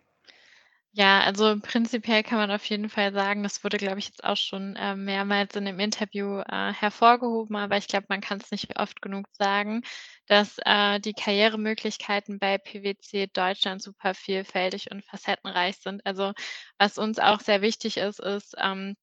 Ja, 0.95 1.21
also 1.21 1.59
prinzipiell 1.59 2.21
kann 2.21 2.37
man 2.37 2.51
auf 2.51 2.63
jeden 2.65 2.87
Fall 2.87 3.11
sagen, 3.13 3.41
das 3.41 3.63
wurde, 3.63 3.77
glaube 3.77 3.97
ich, 3.97 4.05
jetzt 4.07 4.23
auch 4.23 4.37
schon 4.37 4.75
äh, 4.75 4.95
mehrmals 4.95 5.55
in 5.55 5.65
dem 5.65 5.79
Interview 5.79 6.39
äh, 6.41 6.71
hervorgehoben, 6.71 7.55
aber 7.55 7.77
ich 7.77 7.87
glaube, 7.87 8.05
man 8.09 8.21
kann 8.21 8.37
es 8.39 8.51
nicht 8.51 8.77
oft 8.79 9.01
genug 9.01 9.25
sagen, 9.31 9.81
dass 10.27 10.57
äh, 10.63 10.99
die 10.99 11.13
Karrieremöglichkeiten 11.13 12.37
bei 12.37 12.59
PwC 12.59 13.25
Deutschland 13.33 13.81
super 13.81 14.13
vielfältig 14.13 14.91
und 14.91 15.03
facettenreich 15.03 15.77
sind. 15.77 16.05
Also 16.05 16.33
was 16.77 16.99
uns 16.99 17.17
auch 17.17 17.39
sehr 17.39 17.63
wichtig 17.63 17.97
ist, 17.97 18.19
ist, 18.19 18.53
ähm, 18.59 18.95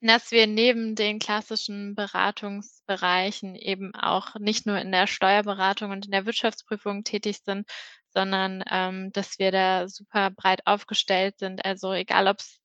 dass 0.00 0.30
wir 0.30 0.46
neben 0.46 0.94
den 0.94 1.18
klassischen 1.18 1.94
Beratungsbereichen 1.94 3.56
eben 3.56 3.94
auch 3.94 4.34
nicht 4.38 4.66
nur 4.66 4.78
in 4.78 4.92
der 4.92 5.06
Steuerberatung 5.06 5.90
und 5.90 6.04
in 6.06 6.12
der 6.12 6.26
Wirtschaftsprüfung 6.26 7.02
tätig 7.04 7.38
sind, 7.44 7.68
sondern 8.16 8.64
ähm, 8.70 9.12
dass 9.12 9.38
wir 9.38 9.52
da 9.52 9.88
super 9.88 10.30
breit 10.30 10.62
aufgestellt 10.64 11.38
sind. 11.38 11.62
Also 11.66 11.92
egal, 11.92 12.28
ob 12.28 12.38
es, 12.38 12.62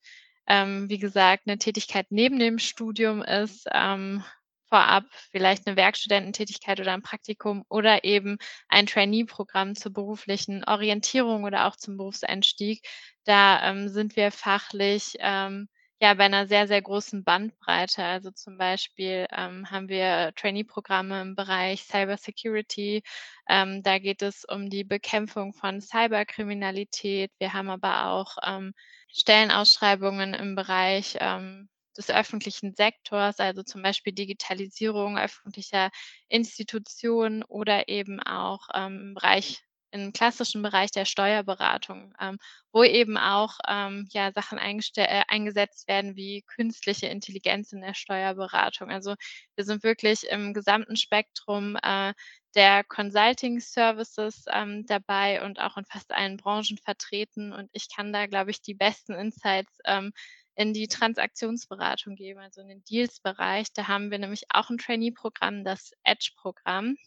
ähm, 0.47 0.87
wie 0.89 0.97
gesagt, 0.97 1.43
eine 1.45 1.57
Tätigkeit 1.57 2.07
neben 2.09 2.39
dem 2.39 2.57
Studium 2.57 3.21
ist, 3.21 3.67
ähm, 3.73 4.23
vorab 4.69 5.03
vielleicht 5.31 5.67
eine 5.67 5.75
Werkstudententätigkeit 5.75 6.79
oder 6.79 6.93
ein 6.93 7.01
Praktikum 7.01 7.65
oder 7.67 8.05
eben 8.05 8.37
ein 8.69 8.85
Trainee-Programm 8.85 9.75
zur 9.75 9.91
beruflichen 9.91 10.63
Orientierung 10.63 11.43
oder 11.43 11.67
auch 11.67 11.75
zum 11.75 11.97
Berufseinstieg. 11.97 12.87
Da 13.25 13.61
ähm, 13.69 13.89
sind 13.89 14.15
wir 14.15 14.31
fachlich 14.31 15.15
ähm, 15.19 15.67
ja, 16.01 16.15
bei 16.15 16.25
einer 16.25 16.47
sehr, 16.47 16.67
sehr 16.67 16.81
großen 16.81 17.23
Bandbreite. 17.23 18.03
Also 18.03 18.31
zum 18.31 18.57
Beispiel 18.57 19.27
ähm, 19.31 19.69
haben 19.69 19.87
wir 19.87 20.33
Trainee-Programme 20.35 21.21
im 21.21 21.35
Bereich 21.35 21.83
Cybersecurity. 21.83 23.03
Ähm, 23.47 23.83
da 23.83 23.99
geht 23.99 24.23
es 24.23 24.43
um 24.43 24.69
die 24.71 24.83
Bekämpfung 24.83 25.53
von 25.53 25.79
Cyberkriminalität. 25.79 27.31
Wir 27.37 27.53
haben 27.53 27.69
aber 27.69 28.07
auch 28.07 28.37
ähm, 28.43 28.73
Stellenausschreibungen 29.09 30.33
im 30.33 30.55
Bereich 30.55 31.17
ähm, 31.19 31.69
des 31.95 32.09
öffentlichen 32.09 32.73
Sektors, 32.73 33.39
also 33.39 33.61
zum 33.61 33.83
Beispiel 33.83 34.13
Digitalisierung 34.13 35.19
öffentlicher 35.19 35.91
Institutionen 36.29 37.43
oder 37.43 37.89
eben 37.89 38.19
auch 38.21 38.69
ähm, 38.73 38.99
im 39.09 39.13
Bereich 39.13 39.61
im 39.91 40.13
klassischen 40.13 40.61
Bereich 40.61 40.91
der 40.91 41.05
Steuerberatung, 41.05 42.13
ähm, 42.19 42.37
wo 42.71 42.83
eben 42.83 43.17
auch 43.17 43.57
ähm, 43.67 44.07
ja, 44.11 44.31
Sachen 44.31 44.57
äh, 44.57 45.23
eingesetzt 45.27 45.87
werden 45.87 46.15
wie 46.15 46.43
künstliche 46.43 47.07
Intelligenz 47.07 47.73
in 47.73 47.81
der 47.81 47.93
Steuerberatung. 47.93 48.89
Also 48.89 49.15
wir 49.55 49.65
sind 49.65 49.83
wirklich 49.83 50.23
im 50.29 50.53
gesamten 50.53 50.95
Spektrum 50.95 51.77
äh, 51.83 52.13
der 52.55 52.83
Consulting 52.83 53.59
Services 53.59 54.45
ähm, 54.51 54.85
dabei 54.85 55.43
und 55.43 55.59
auch 55.59 55.77
in 55.77 55.85
fast 55.85 56.11
allen 56.11 56.37
Branchen 56.37 56.77
vertreten. 56.77 57.53
Und 57.53 57.69
ich 57.73 57.87
kann 57.93 58.11
da, 58.11 58.27
glaube 58.27 58.51
ich, 58.51 58.61
die 58.61 58.73
besten 58.73 59.13
Insights 59.13 59.77
ähm, 59.85 60.11
in 60.55 60.73
die 60.73 60.87
Transaktionsberatung 60.87 62.15
geben, 62.15 62.39
also 62.39 62.61
in 62.61 62.67
den 62.67 62.83
Deals-Bereich. 62.83 63.73
Da 63.73 63.87
haben 63.87 64.11
wir 64.11 64.19
nämlich 64.19 64.43
auch 64.49 64.69
ein 64.69 64.77
Trainee-Programm, 64.77 65.63
das 65.63 65.91
Edge-Programm. 66.03 66.97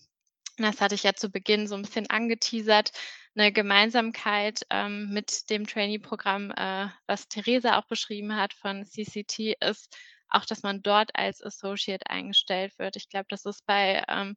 Das 0.57 0.81
hatte 0.81 0.95
ich 0.95 1.03
ja 1.03 1.15
zu 1.15 1.31
Beginn 1.31 1.67
so 1.67 1.75
ein 1.75 1.83
bisschen 1.83 2.09
angeteasert. 2.09 2.93
Eine 3.35 3.53
Gemeinsamkeit 3.53 4.65
ähm, 4.71 5.11
mit 5.13 5.51
dem 5.51 5.67
Trainee-Programm, 5.67 6.53
äh, 6.53 6.89
was 7.07 7.29
Theresa 7.29 7.79
auch 7.79 7.87
beschrieben 7.87 8.37
hat 8.37 8.55
von 8.55 8.85
CCT, 8.85 9.57
ist 9.61 9.97
auch, 10.29 10.45
dass 10.45 10.63
man 10.63 10.83
dort 10.83 11.11
als 11.15 11.43
Associate 11.43 12.09
eingestellt 12.09 12.79
wird. 12.79 12.97
Ich 12.97 13.09
glaube, 13.09 13.27
das 13.29 13.45
ist 13.45 13.67
bei, 13.67 14.05
ähm, 14.09 14.37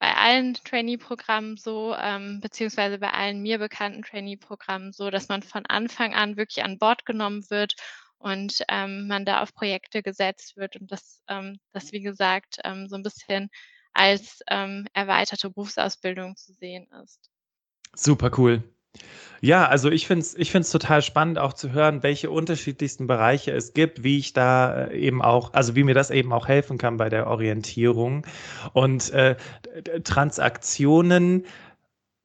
bei 0.00 0.14
allen 0.14 0.54
Trainee-Programmen 0.54 1.56
so, 1.56 1.94
ähm, 1.94 2.40
beziehungsweise 2.40 2.98
bei 2.98 3.12
allen 3.12 3.40
mir 3.40 3.58
bekannten 3.58 4.02
Trainee-Programmen 4.02 4.92
so, 4.92 5.10
dass 5.10 5.28
man 5.28 5.42
von 5.42 5.64
Anfang 5.66 6.14
an 6.14 6.36
wirklich 6.36 6.64
an 6.64 6.78
Bord 6.78 7.06
genommen 7.06 7.48
wird 7.50 7.74
und 8.18 8.62
ähm, 8.68 9.06
man 9.06 9.24
da 9.24 9.42
auf 9.42 9.54
Projekte 9.54 10.02
gesetzt 10.02 10.56
wird 10.56 10.76
und 10.76 10.90
das, 10.90 11.22
ähm, 11.28 11.58
das 11.72 11.92
wie 11.92 12.02
gesagt, 12.02 12.58
ähm, 12.64 12.88
so 12.88 12.96
ein 12.96 13.02
bisschen 13.02 13.50
als 13.96 14.40
ähm, 14.48 14.86
erweiterte 14.92 15.50
Berufsausbildung 15.50 16.36
zu 16.36 16.52
sehen 16.52 16.86
ist. 17.02 17.30
Super 17.94 18.30
cool. 18.38 18.62
Ja, 19.40 19.66
also 19.66 19.90
ich 19.90 20.06
finde 20.06 20.22
es 20.22 20.34
ich 20.34 20.50
find's 20.50 20.70
total 20.70 21.02
spannend 21.02 21.38
auch 21.38 21.52
zu 21.52 21.72
hören, 21.72 22.02
welche 22.02 22.30
unterschiedlichsten 22.30 23.06
Bereiche 23.06 23.52
es 23.52 23.74
gibt, 23.74 24.02
wie 24.02 24.18
ich 24.18 24.32
da 24.32 24.86
äh, 24.86 24.98
eben 24.98 25.22
auch, 25.22 25.52
also 25.52 25.76
wie 25.76 25.84
mir 25.84 25.94
das 25.94 26.10
eben 26.10 26.32
auch 26.32 26.48
helfen 26.48 26.78
kann 26.78 26.96
bei 26.96 27.10
der 27.10 27.26
Orientierung. 27.26 28.26
Und 28.72 29.10
äh, 29.10 29.36
Transaktionen 30.04 31.44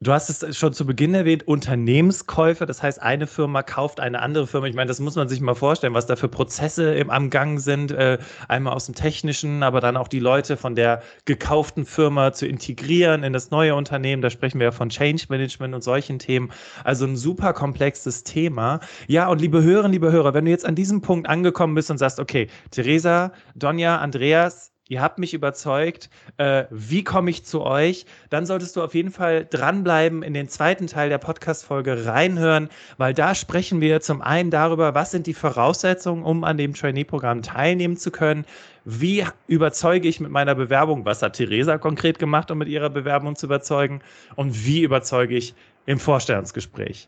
Du 0.03 0.11
hast 0.11 0.29
es 0.29 0.57
schon 0.57 0.73
zu 0.73 0.87
Beginn 0.87 1.13
erwähnt, 1.13 1.47
Unternehmenskäufe. 1.47 2.65
Das 2.65 2.81
heißt, 2.81 2.99
eine 2.99 3.27
Firma 3.27 3.61
kauft 3.61 3.99
eine 3.99 4.19
andere 4.19 4.47
Firma. 4.47 4.65
Ich 4.65 4.73
meine, 4.73 4.87
das 4.87 4.99
muss 4.99 5.15
man 5.15 5.29
sich 5.29 5.41
mal 5.41 5.53
vorstellen, 5.53 5.93
was 5.93 6.07
da 6.07 6.15
für 6.15 6.27
Prozesse 6.27 6.95
im, 6.95 7.11
am 7.11 7.29
Gang 7.29 7.59
sind. 7.59 7.91
Äh, 7.91 8.17
einmal 8.47 8.73
aus 8.73 8.87
dem 8.87 8.95
Technischen, 8.95 9.61
aber 9.61 9.79
dann 9.79 9.97
auch 9.97 10.07
die 10.07 10.17
Leute 10.17 10.57
von 10.57 10.73
der 10.73 11.03
gekauften 11.25 11.85
Firma 11.85 12.33
zu 12.33 12.47
integrieren 12.47 13.21
in 13.21 13.31
das 13.31 13.51
neue 13.51 13.75
Unternehmen. 13.75 14.23
Da 14.23 14.31
sprechen 14.31 14.59
wir 14.59 14.65
ja 14.65 14.71
von 14.71 14.89
Change 14.89 15.25
Management 15.29 15.75
und 15.75 15.83
solchen 15.83 16.17
Themen. 16.17 16.51
Also 16.83 17.05
ein 17.05 17.15
super 17.15 17.53
komplexes 17.53 18.23
Thema. 18.23 18.79
Ja, 19.07 19.27
und 19.27 19.39
liebe 19.39 19.61
Hörerinnen, 19.61 19.91
liebe 19.91 20.11
Hörer, 20.11 20.33
wenn 20.33 20.45
du 20.45 20.51
jetzt 20.51 20.65
an 20.65 20.73
diesem 20.73 21.01
Punkt 21.01 21.29
angekommen 21.29 21.75
bist 21.75 21.91
und 21.91 21.99
sagst, 21.99 22.19
okay, 22.19 22.47
Theresa, 22.71 23.33
Donja, 23.53 23.99
Andreas, 23.99 24.70
ihr 24.91 25.01
habt 25.01 25.19
mich 25.19 25.33
überzeugt, 25.33 26.09
äh, 26.35 26.65
wie 26.69 27.05
komme 27.05 27.29
ich 27.29 27.45
zu 27.45 27.61
euch, 27.61 28.05
dann 28.29 28.45
solltest 28.45 28.75
du 28.75 28.83
auf 28.83 28.93
jeden 28.93 29.11
Fall 29.11 29.47
dranbleiben, 29.49 30.21
in 30.21 30.33
den 30.33 30.49
zweiten 30.49 30.85
Teil 30.85 31.07
der 31.07 31.17
Podcast-Folge 31.17 32.05
reinhören, 32.05 32.67
weil 32.97 33.13
da 33.13 33.33
sprechen 33.33 33.79
wir 33.79 34.01
zum 34.01 34.21
einen 34.21 34.51
darüber, 34.51 34.93
was 34.93 35.11
sind 35.11 35.27
die 35.27 35.33
Voraussetzungen, 35.33 36.23
um 36.23 36.43
an 36.43 36.57
dem 36.57 36.73
Trainee-Programm 36.73 37.41
teilnehmen 37.41 37.95
zu 37.95 38.11
können, 38.11 38.43
wie 38.83 39.25
überzeuge 39.47 40.09
ich 40.09 40.19
mit 40.19 40.29
meiner 40.29 40.55
Bewerbung, 40.55 41.05
was 41.05 41.21
hat 41.21 41.37
Theresa 41.37 41.77
konkret 41.77 42.19
gemacht, 42.19 42.51
um 42.51 42.57
mit 42.57 42.67
ihrer 42.67 42.89
Bewerbung 42.89 43.37
zu 43.37 43.45
überzeugen 43.45 44.01
und 44.35 44.65
wie 44.65 44.81
überzeuge 44.81 45.37
ich 45.37 45.55
im 45.85 45.99
Vorstellungsgespräch. 45.99 47.07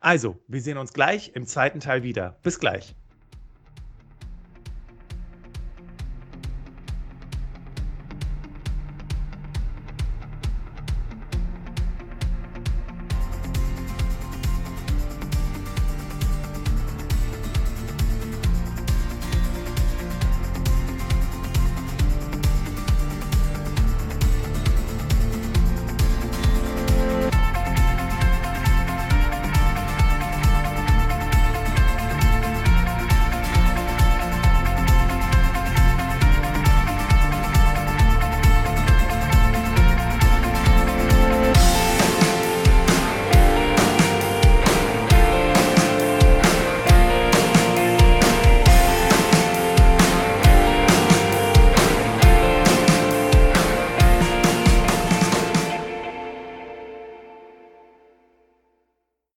Also, 0.00 0.36
wir 0.48 0.60
sehen 0.60 0.76
uns 0.76 0.92
gleich 0.92 1.32
im 1.34 1.46
zweiten 1.46 1.80
Teil 1.80 2.02
wieder. 2.02 2.36
Bis 2.42 2.60
gleich. 2.60 2.94